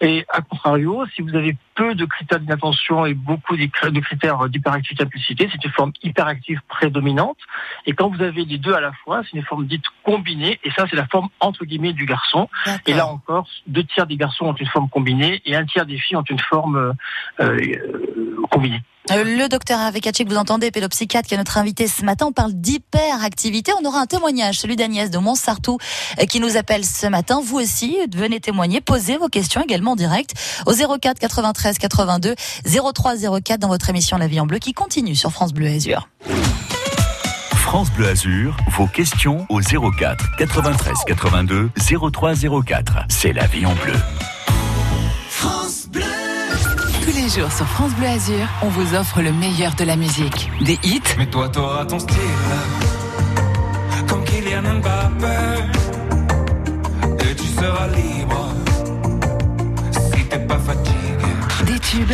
Et 0.00 0.24
à 0.28 0.40
contrario, 0.40 1.04
si 1.14 1.22
vous 1.22 1.34
avez 1.36 1.56
peu 1.74 1.94
de 1.94 2.04
critères 2.04 2.40
d'inattention 2.40 3.06
et 3.06 3.14
beaucoup 3.14 3.56
de 3.56 3.64
cr- 3.64 3.90
de 3.90 4.00
critères 4.00 4.48
d'hyperactivité 4.48 5.04
impulsivité, 5.04 5.48
c'est 5.52 5.64
une 5.64 5.70
forme 5.72 5.92
hyperactive 6.02 6.60
prédominante. 6.68 7.38
Et 7.86 7.92
quand 7.92 8.08
vous 8.08 8.22
avez 8.22 8.44
les 8.44 8.58
deux 8.58 8.74
à 8.74 8.80
la 8.80 8.92
fois, 9.04 9.22
c'est 9.24 9.36
une 9.36 9.44
forme 9.44 9.66
dite 9.66 9.84
combinée. 10.02 10.58
Et 10.64 10.70
ça, 10.72 10.86
c'est 10.90 10.96
la 10.96 11.06
forme 11.06 11.28
entre 11.40 11.64
guillemets 11.64 11.92
du 11.92 12.06
garçon. 12.06 12.48
Et 12.86 12.94
là 12.94 13.06
encore, 13.06 13.46
deux 13.66 13.84
tiers 13.84 14.06
des 14.06 14.16
garçons 14.16 14.46
ont 14.46 14.54
une 14.54 14.66
forme 14.68 14.88
combinée 14.88 15.40
et 15.46 15.54
un 15.54 15.64
tiers 15.64 15.86
des 15.86 15.98
filles 15.98 16.16
ont 16.16 16.24
une 16.28 16.40
forme 16.40 16.76
euh, 16.76 16.92
euh, 17.40 18.46
combinée. 18.50 18.82
Euh, 19.10 19.22
Le 19.22 19.48
docteur 19.50 19.78
Hervé 19.80 20.00
que 20.00 20.26
vous 20.26 20.36
entendez, 20.38 20.70
pédopsychiatre, 20.70 21.28
qui 21.28 21.34
est 21.34 21.36
notre 21.36 21.58
invité 21.58 21.86
ce 21.88 22.06
matin, 22.06 22.24
on 22.26 22.32
parle 22.32 22.54
d'hyperactivité. 22.54 23.70
On 23.78 23.84
aura 23.84 24.00
un 24.00 24.06
témoignage, 24.06 24.58
celui 24.58 24.76
d'Agnès 24.76 25.10
de 25.10 25.18
Montsartou, 25.18 25.76
qui 26.30 26.40
nous 26.40 26.56
appelle 26.56 26.86
ce 26.86 27.06
matin. 27.06 27.40
Vous 27.44 27.58
aussi, 27.58 27.83
venez 28.14 28.40
témoigner, 28.40 28.80
posez 28.80 29.16
vos 29.16 29.28
questions 29.28 29.62
également 29.62 29.92
en 29.92 29.96
direct 29.96 30.34
au 30.66 30.72
04 30.72 31.18
93 31.18 31.78
82 31.78 32.34
03 32.94 33.40
04 33.40 33.60
dans 33.60 33.68
votre 33.68 33.90
émission 33.90 34.16
La 34.16 34.26
Vie 34.26 34.40
en 34.40 34.46
Bleu 34.46 34.58
qui 34.58 34.72
continue 34.72 35.14
sur 35.14 35.30
France 35.30 35.52
Bleu 35.52 35.68
Azur. 35.68 36.08
France 37.52 37.90
Bleu 37.92 38.08
Azur, 38.08 38.56
vos 38.70 38.86
questions 38.86 39.46
au 39.48 39.60
04 39.60 40.36
93 40.38 40.94
82 41.06 41.70
03 42.12 42.34
04. 42.64 42.92
C'est 43.08 43.32
la 43.32 43.46
vie 43.46 43.66
en 43.66 43.74
bleu. 43.74 43.94
Tous 47.02 47.12
les 47.14 47.28
jours 47.28 47.52
sur 47.52 47.66
France 47.66 47.92
Bleu 47.94 48.06
Azur, 48.06 48.46
on 48.62 48.68
vous 48.68 48.94
offre 48.94 49.22
le 49.22 49.32
meilleur 49.32 49.74
de 49.74 49.84
la 49.84 49.96
musique. 49.96 50.50
Des 50.60 50.78
hits, 50.84 51.02
Mais 51.18 51.26
toi, 51.26 51.48
t'auras 51.48 51.84
ton 51.84 51.98
style. 51.98 52.16
Comme 54.08 54.24
Kylian 54.24 54.62
Mbappé. 54.62 55.83
Et 57.64 57.66
tu 57.66 57.72
seras 57.72 57.86
libre. 57.88 58.54
Si 59.92 60.24
t'es 60.26 60.38
pas 60.38 60.58
fatigué. 60.58 60.92
des 61.64 61.78
tubes 61.78 62.12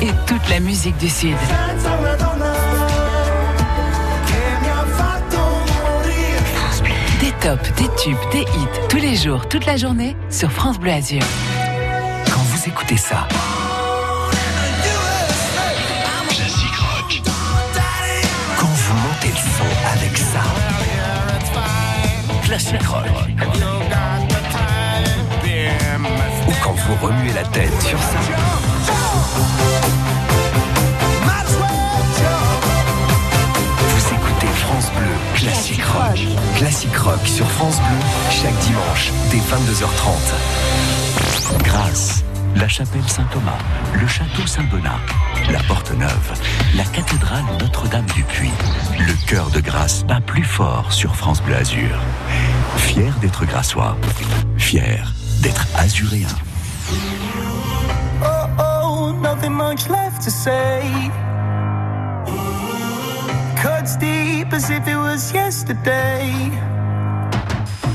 et 0.00 0.10
toute 0.26 0.48
la 0.50 0.60
musique 0.60 0.96
du 0.98 1.08
Sud. 1.08 1.36
Des 7.20 7.32
tops, 7.40 7.72
des 7.76 7.88
tubes, 7.96 8.16
des 8.32 8.40
hits, 8.40 8.88
tous 8.90 8.98
les 8.98 9.16
jours, 9.16 9.48
toute 9.48 9.64
la 9.64 9.76
journée 9.78 10.14
sur 10.28 10.52
France 10.52 10.78
Bleu 10.78 10.92
Azur. 10.92 11.22
Quand 12.26 12.40
vous 12.40 12.68
écoutez 12.68 12.98
ça, 12.98 13.26
Classic 16.28 16.76
Rock. 16.76 17.22
Quand 18.58 18.66
vous 18.66 18.94
montez 18.94 19.28
le 19.28 19.36
son 19.36 19.64
avec 19.94 20.18
ça, 20.18 20.63
Classic 22.54 22.86
Rock. 22.86 23.10
Ou 26.46 26.52
quand 26.62 26.72
vous 26.72 26.94
remuez 27.04 27.32
la 27.32 27.42
tête 27.42 27.82
sur 27.82 27.98
ça. 27.98 28.20
Vous 33.88 34.06
écoutez 34.06 34.46
France 34.46 34.88
Bleu 34.92 35.10
Classic 35.34 35.82
Rock. 35.82 36.20
Classic 36.54 36.96
Rock 36.96 37.26
sur 37.26 37.50
France 37.50 37.80
Bleu, 37.80 37.98
chaque 38.30 38.56
dimanche 38.60 39.10
dès 39.32 39.38
22h30. 39.38 41.58
Grâce, 41.64 42.22
la 42.54 42.68
chapelle 42.68 43.08
Saint-Thomas, 43.08 43.58
le 44.00 44.06
château 44.06 44.46
Saint-Donat, 44.46 45.00
la 45.50 45.58
Porte 45.64 45.90
Neuve, 45.90 46.34
la 46.76 46.84
cathédrale 46.84 47.42
Notre-Dame 47.58 48.06
du 48.14 48.22
Puy. 48.22 48.52
Le 48.98 49.26
cœur 49.26 49.50
de 49.50 49.60
Grâce 49.60 50.04
bat 50.04 50.20
plus 50.20 50.44
fort 50.44 50.92
sur 50.92 51.16
France 51.16 51.42
Bleu 51.42 51.56
Azur. 51.56 51.98
Fier 52.76 53.12
d'être 53.20 53.44
grassois, 53.44 53.96
fier 54.56 55.12
d'être 55.40 55.66
azuréen. 55.76 56.28
Oh, 58.22 58.46
oh, 58.58 59.12
nothing 59.20 59.52
much 59.52 59.88
left 59.88 60.22
to 60.22 60.30
say. 60.30 60.82
Cuts 63.56 63.96
deep 63.98 64.52
as 64.52 64.70
if 64.70 64.86
it 64.86 64.96
was 64.96 65.32
yesterday. 65.32 66.30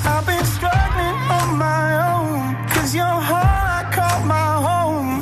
I've 0.06 0.26
been 0.26 0.46
struggling 0.46 1.16
on 1.30 1.58
my 1.58 1.98
own. 2.12 2.56
Cause 2.70 2.94
your 2.94 3.06
heart 3.06 3.94
caught 3.94 4.26
my 4.26 4.56
home. 4.68 5.22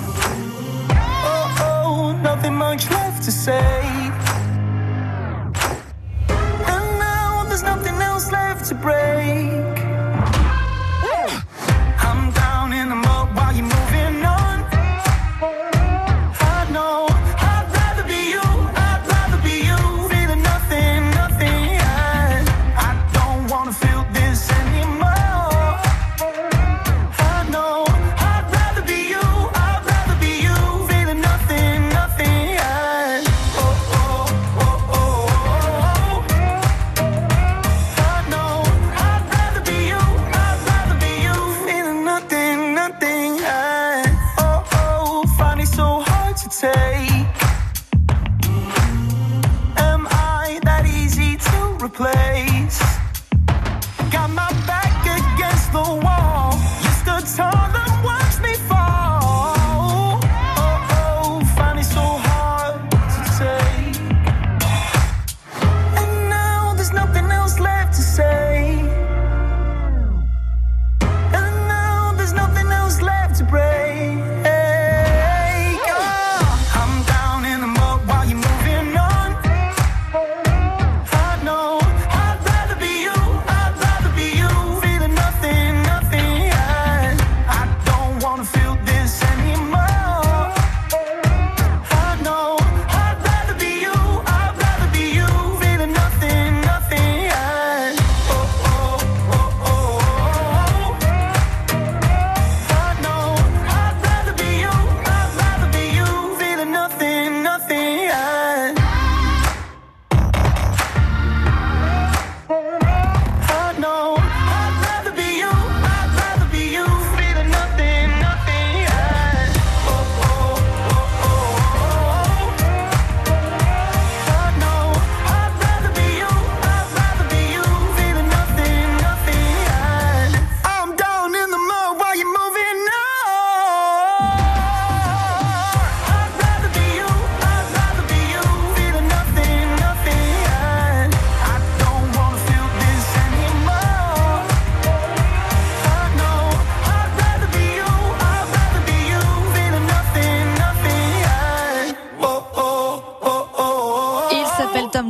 Oh, 1.24 1.56
oh, 1.62 2.20
nothing 2.24 2.56
much 2.56 2.90
left 2.90 3.24
to 3.26 3.32
say. 3.32 3.97
Break. 8.82 9.67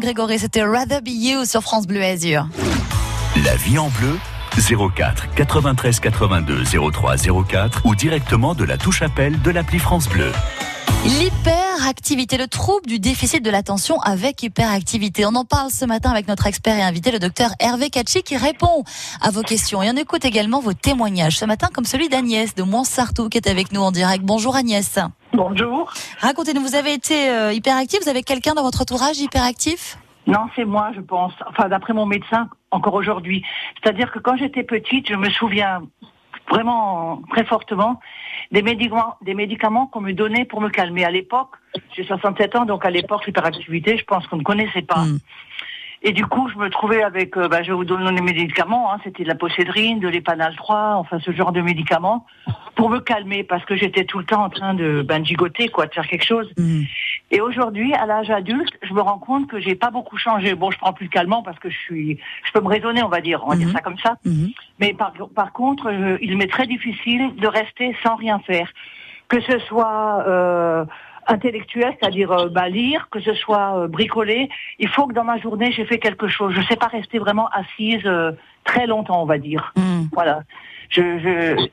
Grégory, 0.07 0.39
c'était 0.39 0.63
Rather 0.63 1.01
Be 1.01 1.09
You 1.09 1.43
sur 1.43 1.61
France 1.61 1.85
Bleu 1.85 2.01
Azur. 2.01 2.47
La 3.43 3.57
vie 3.57 3.77
en 3.77 3.89
bleu 3.89 4.17
04 4.95 5.35
93 5.35 5.99
82 5.99 6.63
03 6.93 7.17
04 7.45 7.81
ou 7.83 7.93
directement 7.93 8.55
de 8.55 8.63
la 8.63 8.77
touche 8.77 9.01
appel 9.01 9.41
de 9.41 9.51
l'appli 9.51 9.79
France 9.79 10.07
Bleu. 10.07 10.31
L'hyperactivité, 11.07 12.37
le 12.37 12.47
trouble 12.47 12.85
du 12.85 12.99
déficit 12.99 13.41
de 13.41 13.49
l'attention 13.49 13.97
avec 14.01 14.43
hyperactivité. 14.43 15.25
On 15.25 15.35
en 15.35 15.45
parle 15.45 15.69
ce 15.69 15.85
matin 15.85 16.11
avec 16.11 16.27
notre 16.27 16.47
expert 16.47 16.75
et 16.75 16.81
invité, 16.81 17.11
le 17.11 17.19
docteur 17.19 17.51
Hervé 17.61 17.89
Kachi, 17.89 18.23
qui 18.23 18.35
répond 18.35 18.83
à 19.21 19.31
vos 19.31 19.41
questions. 19.41 19.81
Et 19.81 19.89
on 19.89 19.95
écoute 19.95 20.25
également 20.25 20.59
vos 20.59 20.73
témoignages 20.73 21.37
ce 21.37 21.45
matin, 21.45 21.69
comme 21.73 21.85
celui 21.85 22.09
d'Agnès 22.09 22.55
de 22.55 22.63
Montsartou, 22.63 23.29
qui 23.29 23.37
est 23.37 23.47
avec 23.47 23.71
nous 23.71 23.79
en 23.79 23.91
direct. 23.91 24.25
Bonjour 24.25 24.57
Agnès. 24.57 24.99
Bonjour. 25.31 25.93
Racontez-nous, 26.19 26.59
vous 26.59 26.75
avez 26.75 26.91
été 26.91 27.29
euh, 27.29 27.53
hyperactif, 27.53 28.01
vous 28.03 28.09
avez 28.09 28.23
quelqu'un 28.23 28.53
dans 28.53 28.63
votre 28.63 28.81
entourage 28.81 29.17
hyperactif? 29.17 29.97
Non, 30.27 30.49
c'est 30.57 30.65
moi, 30.65 30.91
je 30.93 30.99
pense. 30.99 31.31
Enfin, 31.47 31.69
d'après 31.69 31.93
mon 31.93 32.05
médecin, 32.05 32.49
encore 32.71 32.95
aujourd'hui. 32.95 33.45
C'est-à-dire 33.81 34.11
que 34.11 34.19
quand 34.19 34.35
j'étais 34.35 34.63
petite, 34.63 35.07
je 35.07 35.15
me 35.15 35.29
souviens 35.29 35.83
vraiment 36.49 37.21
très 37.29 37.45
fortement 37.45 37.99
des 38.51 38.61
médicaments, 38.61 39.15
des 39.21 39.33
médicaments 39.33 39.87
qu'on 39.87 40.01
me 40.01 40.13
donnait 40.13 40.45
pour 40.45 40.61
me 40.61 40.69
calmer. 40.69 41.03
À 41.03 41.11
l'époque, 41.11 41.51
j'ai 41.95 42.03
67 42.03 42.55
ans, 42.55 42.65
donc 42.65 42.85
à 42.85 42.89
l'époque, 42.89 43.25
l'hyperactivité, 43.25 43.97
je 43.97 44.03
pense 44.05 44.27
qu'on 44.27 44.37
ne 44.37 44.43
connaissait 44.43 44.81
pas. 44.81 45.03
Mm. 45.03 45.19
Et 46.03 46.11
du 46.11 46.25
coup, 46.25 46.47
je 46.49 46.57
me 46.57 46.69
trouvais 46.69 47.01
avec, 47.01 47.35
euh, 47.37 47.47
bah, 47.47 47.63
je 47.63 47.71
vous 47.71 47.83
donner 47.83 48.11
les 48.11 48.21
médicaments, 48.21 48.93
hein, 48.93 48.99
c'était 49.03 49.23
de 49.23 49.27
la 49.27 49.35
posédrine, 49.35 49.99
de 49.99 50.07
l'épanal 50.07 50.55
3, 50.55 50.95
enfin 50.95 51.19
ce 51.19 51.31
genre 51.31 51.51
de 51.51 51.61
médicaments, 51.61 52.25
pour 52.75 52.89
me 52.89 52.99
calmer, 52.99 53.43
parce 53.43 53.65
que 53.65 53.75
j'étais 53.75 54.05
tout 54.05 54.19
le 54.19 54.25
temps 54.25 54.43
en 54.43 54.49
train 54.49 54.75
de, 54.75 55.01
ben, 55.01 55.21
de 55.21 55.25
gigoter, 55.25 55.69
quoi, 55.69 55.87
de 55.87 55.93
faire 55.93 56.07
quelque 56.07 56.25
chose. 56.25 56.51
Mm. 56.57 56.83
Et 57.29 57.41
aujourd'hui, 57.41 57.93
à 57.93 58.05
l'âge 58.05 58.29
adulte, 58.29 58.77
je 58.81 58.93
me 58.93 59.01
rends 59.01 59.17
compte 59.19 59.47
que 59.47 59.59
j'ai 59.59 59.75
pas 59.75 59.91
beaucoup 59.91 60.17
changé. 60.17 60.55
Bon, 60.55 60.71
je 60.71 60.77
prends 60.77 60.93
plus 60.93 61.09
calmant 61.09 61.43
parce 61.43 61.59
que 61.59 61.69
je 61.69 61.77
suis, 61.77 62.19
je 62.45 62.51
peux 62.53 62.61
me 62.61 62.69
raisonner, 62.69 63.03
on 63.03 63.09
va 63.09 63.19
dire, 63.19 63.43
on 63.45 63.49
va 63.49 63.55
Mhm. 63.55 63.63
dire 63.63 63.71
ça 63.73 63.81
comme 63.81 63.97
ça. 63.97 64.15
Mhm. 64.23 64.51
Mais 64.79 64.93
par, 64.93 65.11
par 65.35 65.51
contre, 65.51 65.91
je- 65.91 66.17
il 66.21 66.37
m'est 66.37 66.47
très 66.47 66.67
difficile 66.67 67.35
de 67.35 67.47
rester 67.47 67.95
sans 68.01 68.15
rien 68.15 68.39
faire. 68.39 68.71
Que 69.27 69.41
ce 69.41 69.59
soit 69.59 70.23
euh, 70.25 70.85
intellectuel, 71.27 71.93
c'est-à-dire 71.99 72.31
euh, 72.31 72.49
bah, 72.49 72.69
lire, 72.69 73.07
que 73.11 73.19
ce 73.19 73.33
soit 73.33 73.77
euh, 73.77 73.87
bricoler, 73.87 74.49
il 74.79 74.87
faut 74.87 75.07
que 75.07 75.13
dans 75.13 75.23
ma 75.23 75.37
journée, 75.37 75.71
j'ai 75.71 75.85
fait 75.85 75.99
quelque 75.99 76.27
chose. 76.27 76.53
Je 76.53 76.61
sais 76.63 76.75
pas 76.75 76.87
rester 76.87 77.19
vraiment 77.19 77.49
assise 77.49 78.05
euh, 78.05 78.31
très 78.63 78.87
longtemps, 78.87 79.21
on 79.21 79.25
va 79.25 79.37
dire. 79.37 79.73
Mm. 79.75 80.05
Voilà. 80.13 80.43
Je 80.89 81.19
je 81.19 81.67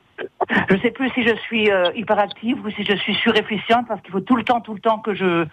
je 0.70 0.76
sais 0.78 0.90
plus 0.90 1.10
si 1.10 1.22
je 1.22 1.34
suis 1.36 1.70
euh, 1.70 1.90
hyperactive 1.94 2.64
ou 2.64 2.70
si 2.70 2.84
je 2.84 2.94
suis 2.96 3.14
surefficiente 3.14 3.86
parce 3.88 4.00
qu'il 4.02 4.12
faut 4.12 4.20
tout 4.20 4.36
le 4.36 4.44
temps, 4.44 4.60
tout 4.60 4.74
le 4.74 4.80
temps 4.80 4.98
que 4.98 5.14
je 5.14 5.44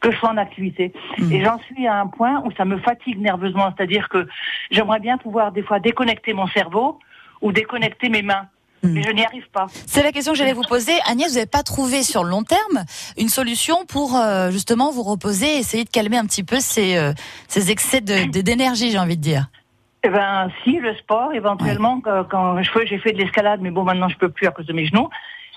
que 0.00 0.10
je 0.10 0.16
sois 0.16 0.30
en 0.30 0.36
activité. 0.36 0.92
Mhm. 1.18 1.32
Et 1.32 1.44
j'en 1.44 1.58
suis 1.60 1.86
à 1.86 2.00
un 2.00 2.06
point 2.06 2.42
où 2.44 2.50
ça 2.52 2.64
me 2.64 2.78
fatigue 2.78 3.20
nerveusement, 3.20 3.72
c'est-à-dire 3.76 4.08
que 4.08 4.26
j'aimerais 4.70 5.00
bien 5.00 5.18
pouvoir 5.18 5.52
des 5.52 5.62
fois 5.62 5.80
déconnecter 5.80 6.32
mon 6.34 6.46
cerveau 6.48 6.98
ou 7.40 7.52
déconnecter 7.52 8.08
mes 8.08 8.22
mains. 8.22 8.46
Mais 8.82 9.02
je 9.02 9.10
n'y 9.10 9.24
arrive 9.24 9.48
pas. 9.52 9.66
C'est 9.86 10.02
la 10.02 10.12
question 10.12 10.32
que 10.32 10.38
j'allais 10.38 10.52
vous 10.52 10.62
poser. 10.62 10.92
Agnès, 11.06 11.28
vous 11.28 11.34
n'avez 11.34 11.46
pas 11.46 11.62
trouvé 11.62 12.02
sur 12.02 12.24
le 12.24 12.30
long 12.30 12.42
terme 12.42 12.84
une 13.18 13.28
solution 13.28 13.84
pour 13.86 14.16
euh, 14.16 14.50
justement 14.50 14.90
vous 14.90 15.02
reposer, 15.02 15.58
essayer 15.58 15.84
de 15.84 15.90
calmer 15.90 16.16
un 16.16 16.24
petit 16.24 16.44
peu 16.44 16.56
ces, 16.60 16.96
euh, 16.96 17.12
ces 17.48 17.70
excès 17.70 18.00
d'énergie, 18.00 18.90
j'ai 18.90 18.98
envie 18.98 19.16
de 19.16 19.22
dire? 19.22 19.46
Eh 20.02 20.08
ben, 20.08 20.50
si 20.64 20.78
le 20.78 20.94
sport, 20.94 21.34
éventuellement, 21.34 22.00
quand, 22.00 22.24
quand 22.24 22.62
je 22.62 22.70
fais, 22.70 22.86
j'ai 22.86 22.98
fait 22.98 23.12
de 23.12 23.18
l'escalade, 23.18 23.60
mais 23.62 23.70
bon, 23.70 23.84
maintenant 23.84 24.08
je 24.08 24.16
peux 24.16 24.30
plus 24.30 24.46
à 24.46 24.50
cause 24.50 24.66
de 24.66 24.72
mes 24.72 24.86
genoux. 24.86 25.10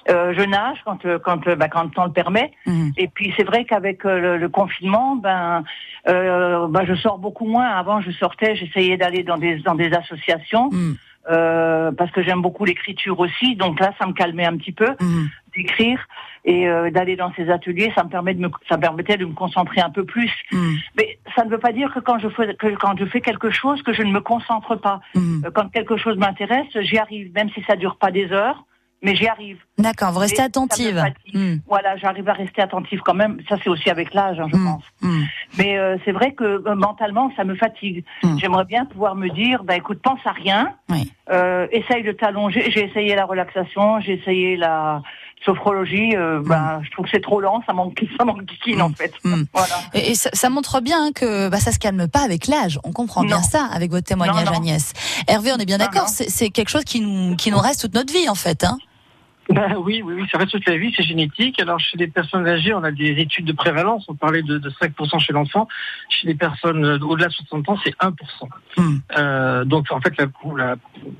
Euh, 0.09 0.33
je 0.37 0.41
nage 0.41 0.79
quand 0.83 0.97
quand 1.23 1.47
bah, 1.55 1.69
quand 1.69 1.83
le 1.83 1.89
temps 1.89 2.03
le 2.03 2.11
permet. 2.11 2.51
Mhm. 2.65 2.91
Et 2.97 3.07
puis 3.07 3.33
c'est 3.37 3.45
vrai 3.45 3.63
qu'avec 3.63 4.03
le, 4.03 4.37
le 4.37 4.49
confinement, 4.49 5.15
ben, 5.15 5.63
euh, 6.09 6.67
ben 6.67 6.85
je 6.85 6.93
sors 6.95 7.19
beaucoup 7.19 7.45
moins. 7.45 7.67
Avant 7.67 8.01
je 8.01 8.11
sortais, 8.11 8.57
j'essayais 8.57 8.97
d'aller 8.97 9.23
dans 9.23 9.37
des 9.37 9.59
dans 9.59 9.75
des 9.75 9.93
associations 9.93 10.69
Mm. 10.71 10.95
Euh, 11.29 11.91
parce 11.91 12.11
que 12.11 12.21
j'aime 12.23 12.41
beaucoup 12.41 12.65
l'écriture 12.65 13.19
aussi. 13.19 13.55
Donc 13.55 13.79
là, 13.79 13.93
ça 13.99 14.05
me 14.07 14.13
calmait 14.13 14.45
un 14.45 14.57
petit 14.57 14.71
peu 14.71 14.89
Mhm. 15.01 15.29
d'écrire 15.55 15.99
et 16.45 16.67
euh, 16.67 16.89
d'aller 16.91 17.15
dans 17.15 17.31
ces 17.35 17.49
ateliers. 17.49 17.91
Ça 17.95 18.03
me 18.03 18.09
permet 18.09 18.33
de 18.33 18.41
me 18.41 18.49
ça 18.67 18.75
me 18.77 18.81
permettait 18.81 19.17
de 19.17 19.25
me 19.25 19.33
concentrer 19.33 19.79
un 19.81 19.89
peu 19.89 20.03
plus. 20.03 20.31
Mm. 20.51 20.73
Mais 20.97 21.17
ça 21.35 21.45
ne 21.45 21.49
veut 21.49 21.59
pas 21.59 21.71
dire 21.71 21.93
que 21.93 21.99
quand 21.99 22.19
je 22.19 22.27
fais 22.29 22.55
que 22.55 22.67
quand 22.75 22.97
je 22.97 23.05
fais 23.05 23.21
quelque 23.21 23.49
chose 23.51 23.81
que 23.83 23.93
je 23.93 24.01
ne 24.01 24.11
me 24.11 24.19
concentre 24.19 24.75
pas. 24.75 24.99
Mm. 25.15 25.45
Euh, 25.45 25.51
Quand 25.53 25.69
quelque 25.71 25.95
chose 25.97 26.17
m'intéresse, 26.17 26.67
j'y 26.81 26.97
arrive, 26.97 27.31
même 27.33 27.49
si 27.51 27.61
ça 27.63 27.75
dure 27.75 27.95
pas 27.97 28.11
des 28.11 28.31
heures, 28.31 28.65
mais 29.03 29.15
j'y 29.15 29.27
arrive. 29.27 29.57
D'accord, 29.77 30.11
vous 30.11 30.19
restez 30.19 30.41
attentive. 30.41 30.95
fatigue. 30.97 31.35
Mm. 31.35 31.55
Voilà, 31.67 31.97
j'arrive 31.97 32.27
à 32.29 32.33
rester 32.33 32.61
attentive 32.61 33.01
quand 33.05 33.13
même. 33.13 33.37
Ça, 33.49 33.57
c'est 33.63 33.69
aussi 33.69 33.89
avec 33.89 34.13
l'âge, 34.13 34.39
hein, 34.39 34.47
je 34.51 34.57
Mm. 34.57 34.65
pense. 34.65 34.83
Mm. 35.01 35.23
Mais 35.57 35.77
euh, 35.77 35.97
c'est 36.05 36.11
vrai 36.13 36.33
que 36.33 36.43
euh, 36.43 36.75
mentalement, 36.75 37.31
ça 37.35 37.43
me 37.43 37.55
fatigue. 37.55 38.03
J'aimerais 38.37 38.65
bien 38.65 38.85
pouvoir 38.85 39.15
me 39.15 39.29
dire, 39.29 39.63
bah 39.63 39.75
écoute, 39.75 39.99
pense 40.01 40.19
à 40.25 40.31
rien, 40.31 40.73
Oui. 40.89 41.11
euh, 41.31 41.67
essaye 41.71 42.03
de 42.03 42.11
t'allonger. 42.13 42.71
J'ai 42.71 42.85
essayé 42.85 43.13
la 43.15 43.25
relaxation, 43.25 43.99
j'ai 43.99 44.13
essayé 44.13 44.55
la 44.57 45.01
sophrologie. 45.45 46.15
ben, 46.15 46.79
je 46.83 46.89
trouve 46.91 47.05
que 47.05 47.11
c'est 47.11 47.21
trop 47.21 47.41
lent, 47.41 47.61
ça 47.67 47.73
manque, 47.73 48.01
ça 48.17 48.23
manque 48.23 48.45
kikine 48.45 48.81
en 48.81 48.89
fait. 48.89 49.13
Voilà. 49.23 49.75
Et, 49.93 50.11
et 50.11 50.15
ça, 50.15 50.29
ça 50.33 50.49
montre 50.49 50.79
bien 50.79 51.07
hein, 51.07 51.11
que 51.13 51.49
bah, 51.49 51.57
ça 51.59 51.71
se 51.73 51.79
calme 51.79 52.07
pas 52.07 52.21
avec 52.21 52.47
l'âge. 52.47 52.79
On 52.85 52.91
comprend 52.93 53.23
bien 53.23 53.41
ça 53.41 53.67
avec 53.73 53.91
votre 53.91 54.07
témoignage, 54.07 54.45
Non, 54.45 54.51
non. 54.51 54.57
Agnès. 54.59 54.93
Hervé, 55.27 55.51
on 55.53 55.57
est 55.57 55.65
bien 55.65 55.77
d'accord. 55.77 56.07
c'est 56.07 56.49
quelque 56.49 56.69
chose 56.69 56.85
qui 56.85 57.01
nous, 57.01 57.35
qui 57.35 57.51
nous 57.51 57.57
reste 57.59 57.81
toute 57.81 57.93
notre 57.93 58.13
vie, 58.13 58.29
en 58.29 58.35
fait. 58.35 58.63
Hein. 58.63 58.77
Ben 59.53 59.75
oui, 59.77 60.01
oui, 60.03 60.13
oui, 60.17 60.27
ça 60.31 60.37
reste 60.37 60.51
toute 60.51 60.65
la 60.67 60.77
vie, 60.77 60.91
c'est 60.95 61.03
génétique. 61.03 61.59
Alors 61.61 61.79
chez 61.79 61.97
les 61.97 62.07
personnes 62.07 62.47
âgées, 62.47 62.73
on 62.73 62.83
a 62.83 62.91
des 62.91 63.11
études 63.21 63.45
de 63.45 63.53
prévalence. 63.53 64.05
On 64.07 64.15
parlait 64.15 64.41
de, 64.41 64.57
de 64.57 64.69
5% 64.69 65.19
chez 65.19 65.33
l'enfant. 65.33 65.67
Chez 66.09 66.27
les 66.27 66.35
personnes 66.35 66.83
euh, 66.83 66.97
au-delà 66.99 67.27
de 67.27 67.33
60 67.33 67.69
ans, 67.69 67.77
c'est 67.83 67.95
1%. 67.99 68.13
Mm. 68.77 68.97
Euh, 69.17 69.65
donc 69.65 69.91
en 69.91 70.01
fait, 70.01 70.13
la, 70.17 70.25
la 70.57 70.75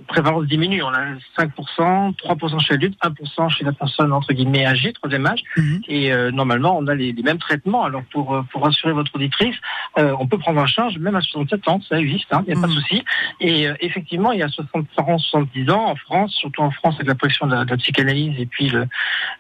prévalence 0.08 0.46
diminue. 0.48 0.82
On 0.82 0.88
a 0.89 1.13
5%, 1.38 2.15
3% 2.15 2.60
chez 2.60 2.74
l'adulte, 2.74 2.98
1% 3.04 3.50
chez 3.50 3.63
la 3.63 3.72
personne 3.72 4.12
entre 4.12 4.34
guillemets 4.34 4.65
âgée, 4.65 4.93
troisième 4.93 5.26
âge. 5.26 5.41
Mhm. 5.58 5.82
Et 5.88 6.12
euh, 6.12 6.32
normalement, 6.32 6.78
on 6.78 6.88
a 6.88 6.96
les, 6.96 7.12
les 7.12 7.24
mêmes 7.24 7.38
traitements. 7.39 7.84
Alors 7.84 8.04
pour 8.12 8.43
pour 8.52 8.63
rassurer 8.63 8.93
votre 8.93 9.13
auditrice, 9.15 9.56
euh, 10.00 10.15
on 10.19 10.28
peut 10.28 10.38
prendre 10.38 10.60
en 10.60 10.65
charge 10.65 10.98
même 10.98 11.15
à 11.15 11.22
67 11.22 11.67
ans, 11.67 11.80
ça 11.88 12.00
existe, 12.00 12.28
il 12.48 12.54
n'y 12.54 12.58
a 12.58 12.62
pas 12.62 12.67
de 12.67 12.74
Mhm. 12.74 12.80
souci. 12.80 13.04
Et 13.41 13.67
effectivement, 13.82 14.32
il 14.32 14.39
y 14.39 14.43
a 14.43 14.48
60 14.48 14.88
ans, 14.98 15.17
70 15.17 15.69
ans 15.69 15.86
en 15.91 15.96
France, 15.96 16.34
surtout 16.34 16.62
en 16.62 16.72
France 16.72 16.96
avec 16.96 17.08
la 17.08 17.15
pression 17.15 17.46
de 17.48 17.54
la, 17.54 17.65
de 17.65 17.69
la 17.69 17.78
psychanalyse 17.78 18.23
et 18.38 18.46
puis 18.46 18.70
le, 18.70 18.88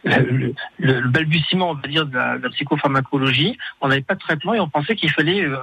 le, 0.03 0.53
le- 0.79 0.99
le 1.01 1.07
balbutiement, 1.09 1.71
on 1.71 1.73
va 1.75 1.87
dire, 1.87 2.05
de 2.05 2.15
la, 2.15 2.37
de 2.37 2.43
la 2.43 2.49
psychopharmacologie, 2.49 3.57
on 3.81 3.87
n'avait 3.87 4.01
pas 4.01 4.15
de 4.15 4.19
traitement 4.19 4.53
et 4.53 4.59
on 4.59 4.69
pensait 4.69 4.95
qu'il 4.95 5.11
fallait 5.11 5.41
euh, 5.43 5.57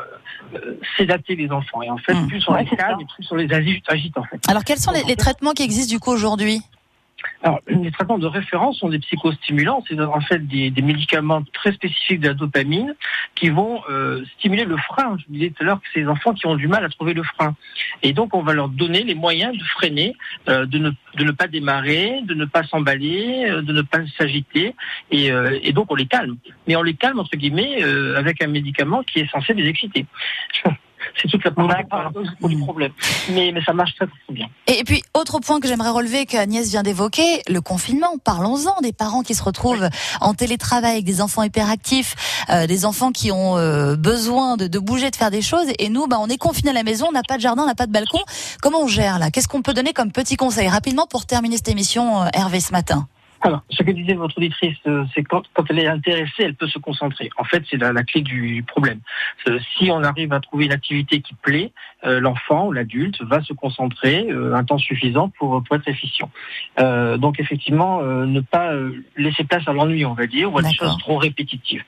euh, 0.55 0.79
sédater 0.97 1.37
les 1.37 1.51
enfants. 1.51 1.83
Et 1.83 1.91
en 1.91 1.99
fait, 1.99 2.15
Mhm. 2.15 2.29
plus 2.29 2.45
on 2.49 2.53
Ouais, 2.55 2.65
les 2.71 2.77
calme 2.77 3.01
et 3.01 3.07
plus 3.15 3.27
on 3.31 3.37
les 3.37 3.53
agite, 3.53 3.85
agite 3.89 4.17
en 4.19 4.25
fait. 4.25 4.41
Alors, 4.49 4.65
quels 4.65 4.79
sont 4.79 4.93
les, 4.93 5.05
les 5.05 5.17
traitements 5.17 5.53
qui 5.53 5.63
existent 5.63 5.93
du 5.95 6.01
coup 6.01 6.11
aujourd'hui? 6.11 6.63
Alors, 7.43 7.61
les 7.69 7.91
traitements 7.91 8.19
de 8.19 8.27
référence 8.27 8.79
sont 8.79 8.89
des 8.89 8.99
psychostimulants, 8.99 9.83
c'est 9.89 9.99
en 10.01 10.21
fait 10.21 10.47
des, 10.47 10.71
médicaments 10.83 11.43
très 11.53 11.73
spécifiques 11.73 12.21
de 12.21 12.29
la 12.29 12.35
dopamine 12.35 12.95
qui 13.35 13.51
vont 13.51 13.83
euh, 13.91 14.25
stimuler 14.39 14.65
le 14.65 14.77
frein. 14.77 15.17
Je 15.19 15.33
disais 15.33 15.51
tout 15.51 15.63
à 15.63 15.67
l'heure 15.67 15.81
que 15.81 15.87
c'est 15.93 16.01
les 16.01 16.09
enfants 16.09 16.35
qui 16.35 16.47
ont 16.47 16.57
du 16.57 16.69
mal 16.69 16.85
à 16.85 16.89
trouver 16.89 17.15
le 17.15 17.23
frein. 17.23 17.55
Et 18.03 18.13
donc, 18.13 18.35
on 18.35 18.43
va 18.43 18.53
leur 18.53 18.69
donner 18.69 19.03
les 19.03 19.15
moyens 19.15 19.57
de 19.57 19.65
freiner, 19.65 20.15
euh, 20.49 20.67
de, 20.67 20.79
ne, 20.79 21.31
pas 21.33 21.47
démarrer, 21.47 22.21
de 22.25 22.35
ne 22.35 22.45
pas 22.45 22.65
s'emballer, 22.65 23.47
euh, 23.49 23.63
de 23.63 23.73
ne 23.73 23.83
pas 23.83 23.99
s'agiter. 24.19 24.75
Et, 25.11 25.31
et 25.63 25.73
donc, 25.73 25.91
on 25.91 25.95
les 25.95 26.07
calme. 26.07 26.37
Mais 26.67 26.77
on 26.77 26.83
les 26.83 26.95
calme, 26.95 27.19
entre 27.19 27.37
guillemets, 27.37 27.83
avec 28.17 28.43
un 28.43 28.47
médicament 28.47 29.03
qui 29.03 29.21
est 29.21 29.31
censé 29.31 29.55
les 29.55 29.69
exciter. 29.69 30.07
C'est 31.21 31.29
toute 31.29 31.45
la 31.45 31.51
pour 31.51 32.49
du 32.49 32.59
problème. 32.59 32.93
Mais, 33.31 33.51
mais 33.53 33.63
ça 33.63 33.73
marche 33.73 33.95
très, 33.95 34.07
très 34.07 34.35
bien. 34.35 34.47
Et 34.67 34.85
puis, 34.85 35.03
autre 35.15 35.39
point 35.41 35.61
que 35.61 35.69
j'aimerais 35.69 35.91
relever, 35.91 36.27
que 36.27 36.37
Agnès 36.37 36.69
vient 36.69 36.83
d'évoquer, 36.83 37.43
le 37.49 37.61
confinement. 37.61 38.19
Parlons-en 38.25 38.81
des 38.83 38.93
parents 38.93 39.23
qui 39.23 39.35
se 39.35 39.43
retrouvent 39.43 39.89
en 40.21 40.35
télétravail 40.35 40.93
avec 40.93 41.05
des 41.05 41.21
enfants 41.21 41.43
hyperactifs, 41.43 42.45
euh, 42.51 42.67
des 42.67 42.85
enfants 42.85 43.13
qui 43.13 43.31
ont 43.33 43.57
euh, 43.57 43.97
besoin 43.97 44.57
de, 44.57 44.67
de 44.67 44.79
bouger, 44.79 45.11
de 45.11 45.17
faire 45.17 45.31
des 45.31 45.43
choses. 45.43 45.67
Et 45.79 45.89
nous, 45.89 46.07
bah, 46.07 46.19
on 46.21 46.29
est 46.29 46.39
confinés 46.39 46.71
à 46.71 46.75
la 46.75 46.83
maison, 46.83 47.07
on 47.09 47.13
n'a 47.13 47.23
pas 47.23 47.37
de 47.37 47.43
jardin, 47.43 47.63
on 47.63 47.67
n'a 47.67 47.75
pas 47.75 47.87
de 47.87 47.93
balcon. 47.93 48.21
Comment 48.63 48.83
on 48.83 48.87
gère 48.87 49.19
là? 49.19 49.31
Qu'est-ce 49.31 49.49
qu'on 49.49 49.63
peut 49.63 49.75
donner 49.75 49.93
comme 49.93 50.13
petit 50.13 50.37
conseil 50.37 50.69
rapidement 50.69 51.07
pour 51.07 51.27
terminer 51.27 51.57
cette 51.57 51.69
émission, 51.69 52.23
euh, 52.23 52.27
Hervé, 52.33 52.61
ce 52.61 52.73
matin? 52.73 53.07
Alors, 53.43 53.63
ce 53.71 53.83
que 53.83 53.91
disait 53.91 54.15
votre 54.15 54.37
auditrice, 54.37 54.77
euh, 54.87 55.05
c'est 55.15 55.23
quand, 55.23 55.43
quand 55.55 55.65
elle 55.71 55.79
est 55.79 55.87
intéressée, 55.87 56.41
elle 56.43 56.55
peut 56.55 56.69
se 56.69 56.79
concentrer. 56.79 57.31
En 57.39 57.45
fait, 57.45 57.63
c'est 57.71 57.79
la, 57.79 57.93
la 57.93 58.03
clé 58.03 58.21
du 58.21 58.63
problème. 58.67 59.01
Euh, 59.49 59.59
si 59.77 59.91
on 59.91 60.03
arrive 60.03 60.33
à 60.33 60.41
trouver 60.41 60.67
une 60.67 60.73
activité 60.73 61.23
qui 61.23 61.35
plaît, 61.35 61.73
l'enfant 62.21 62.67
ou 62.69 62.73
l'adulte 62.73 63.23
va 63.23 63.43
se 63.43 63.53
concentrer 63.53 64.27
euh, 64.31 64.55
un 64.55 64.65
temps 64.65 64.79
suffisant 64.79 65.29
pour, 65.29 65.63
pour 65.63 65.77
être 65.77 65.89
efficient. 65.89 66.31
Euh, 66.79 67.17
donc, 67.17 67.41
effectivement, 67.41 68.01
euh, 68.01 68.27
ne 68.27 68.41
pas 68.41 68.73
euh, 68.73 69.05
laisser 69.17 69.45
place 69.45 69.67
à 69.67 69.73
l'ennui, 69.73 70.05
on 70.07 70.15
va 70.15 70.27
dire, 70.27 70.53
ou 70.53 70.59
à 70.59 70.63
des 70.63 70.73
choses 70.73 70.97
trop 70.99 71.19
répétitives. 71.19 71.85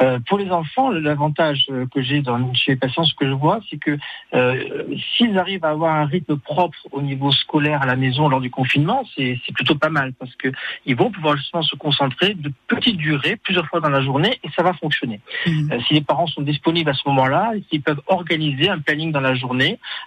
Euh, 0.00 0.18
pour 0.28 0.38
les 0.38 0.50
enfants, 0.50 0.90
l'avantage 0.90 1.66
euh, 1.70 1.86
que 1.92 2.02
j'ai 2.02 2.20
dans, 2.20 2.54
chez 2.54 2.72
les 2.72 2.76
patients, 2.76 3.04
ce 3.04 3.14
que 3.14 3.26
je 3.26 3.32
vois, 3.32 3.60
c'est 3.68 3.78
que 3.78 3.96
euh, 4.34 4.84
s'ils 5.16 5.38
arrivent 5.38 5.64
à 5.64 5.70
avoir 5.70 5.94
un 5.94 6.06
rythme 6.06 6.36
propre 6.38 6.78
au 6.92 7.02
niveau 7.02 7.32
scolaire 7.32 7.82
à 7.82 7.86
la 7.86 7.96
maison 7.96 8.28
lors 8.28 8.40
du 8.40 8.50
confinement, 8.50 9.02
c'est 9.14 9.40
c'est 9.44 9.54
plutôt 9.54 9.74
pas 9.74 9.88
mal 9.88 10.12
parce 10.18 10.34
que 10.36 10.48
ils 10.84 10.96
vont 10.96 11.10
pouvoir 11.10 11.36
justement 11.36 11.62
se 11.62 11.76
concentrer 11.76 12.34
de 12.34 12.52
petites 12.68 12.98
durées, 12.98 13.36
plusieurs 13.36 13.66
fois 13.66 13.80
dans 13.80 13.88
la 13.88 14.02
journée, 14.02 14.38
et 14.44 14.48
ça 14.54 14.62
va 14.62 14.72
fonctionner. 14.74 15.20
Euh, 15.46 15.80
si 15.86 15.94
les 15.94 16.00
parents 16.00 16.26
sont 16.26 16.42
disponibles 16.42 16.90
à 16.90 16.94
ce 16.94 17.08
moment-là, 17.08 17.52
ils 17.72 17.82
peuvent 17.82 18.02
organiser 18.06 18.68
un 18.68 18.78
planning 18.78 19.12
dans 19.12 19.20
la 19.20 19.34
journée 19.34 19.55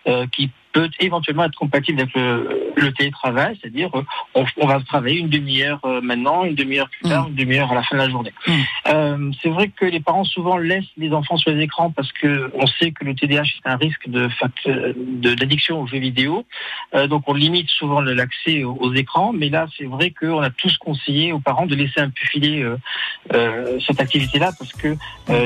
euh, 0.07 0.25
qui 0.31 0.51
peut 0.71 0.89
éventuellement 0.99 1.45
être 1.45 1.55
compatible 1.55 1.99
avec 2.01 2.13
le, 2.15 2.71
le 2.75 2.93
télétravail, 2.93 3.58
c'est-à-dire 3.60 3.89
euh, 3.95 4.03
on, 4.36 4.45
on 4.58 4.67
va 4.67 4.79
travailler 4.82 5.17
une 5.19 5.29
demi-heure 5.29 5.79
euh, 5.86 6.01
maintenant, 6.01 6.43
une 6.43 6.55
demi-heure 6.55 6.89
plus 6.89 7.10
tard, 7.10 7.27
une 7.27 7.36
demi-heure 7.36 7.71
à 7.71 7.75
la 7.75 7.84
fin 7.84 7.95
de 7.95 8.01
la 8.01 8.10
journée. 8.10 8.34
Mm. 8.45 8.53
Euh, 8.88 9.32
c'est 9.41 9.49
vrai 9.49 9.69
que 9.69 9.86
les 9.86 9.99
parents 9.99 10.23
souvent 10.23 10.58
laissent 10.58 10.93
les 10.97 11.12
enfants 11.12 11.38
sur 11.38 11.51
les 11.51 11.63
écrans 11.63 11.89
parce 11.91 12.12
que 12.12 12.51
on 12.53 12.67
sait 12.67 12.91
que 12.91 13.03
le 13.03 13.15
TDAH 13.15 13.41
est 13.43 13.69
un 13.69 13.77
risque 13.77 14.08
de 14.08 14.29
d'addiction 15.36 15.82
aux 15.82 15.88
jeux 15.88 15.99
vidéo, 15.99 16.45
Euh, 16.95 17.08
donc 17.08 17.23
on 17.27 17.34
limite 17.34 17.69
souvent 17.69 18.01
l'accès 18.01 18.63
aux, 18.63 18.75
aux 18.79 18.93
écrans. 18.93 19.32
Mais 19.34 19.49
là, 19.49 19.67
c'est 19.77 19.86
vrai 19.86 20.12
qu'on 20.12 20.41
a 20.41 20.49
tous 20.49 20.75
conseillé 20.77 21.34
aux 21.34 21.39
parents 21.39 21.65
de 21.65 21.75
laisser 21.75 21.99
un 21.99 22.10
peu 22.10 22.25
filer 22.32 22.63
euh, 22.63 23.79
cette 23.86 23.99
activité-là 23.99 24.51
parce 24.58 24.73
que 24.73 24.95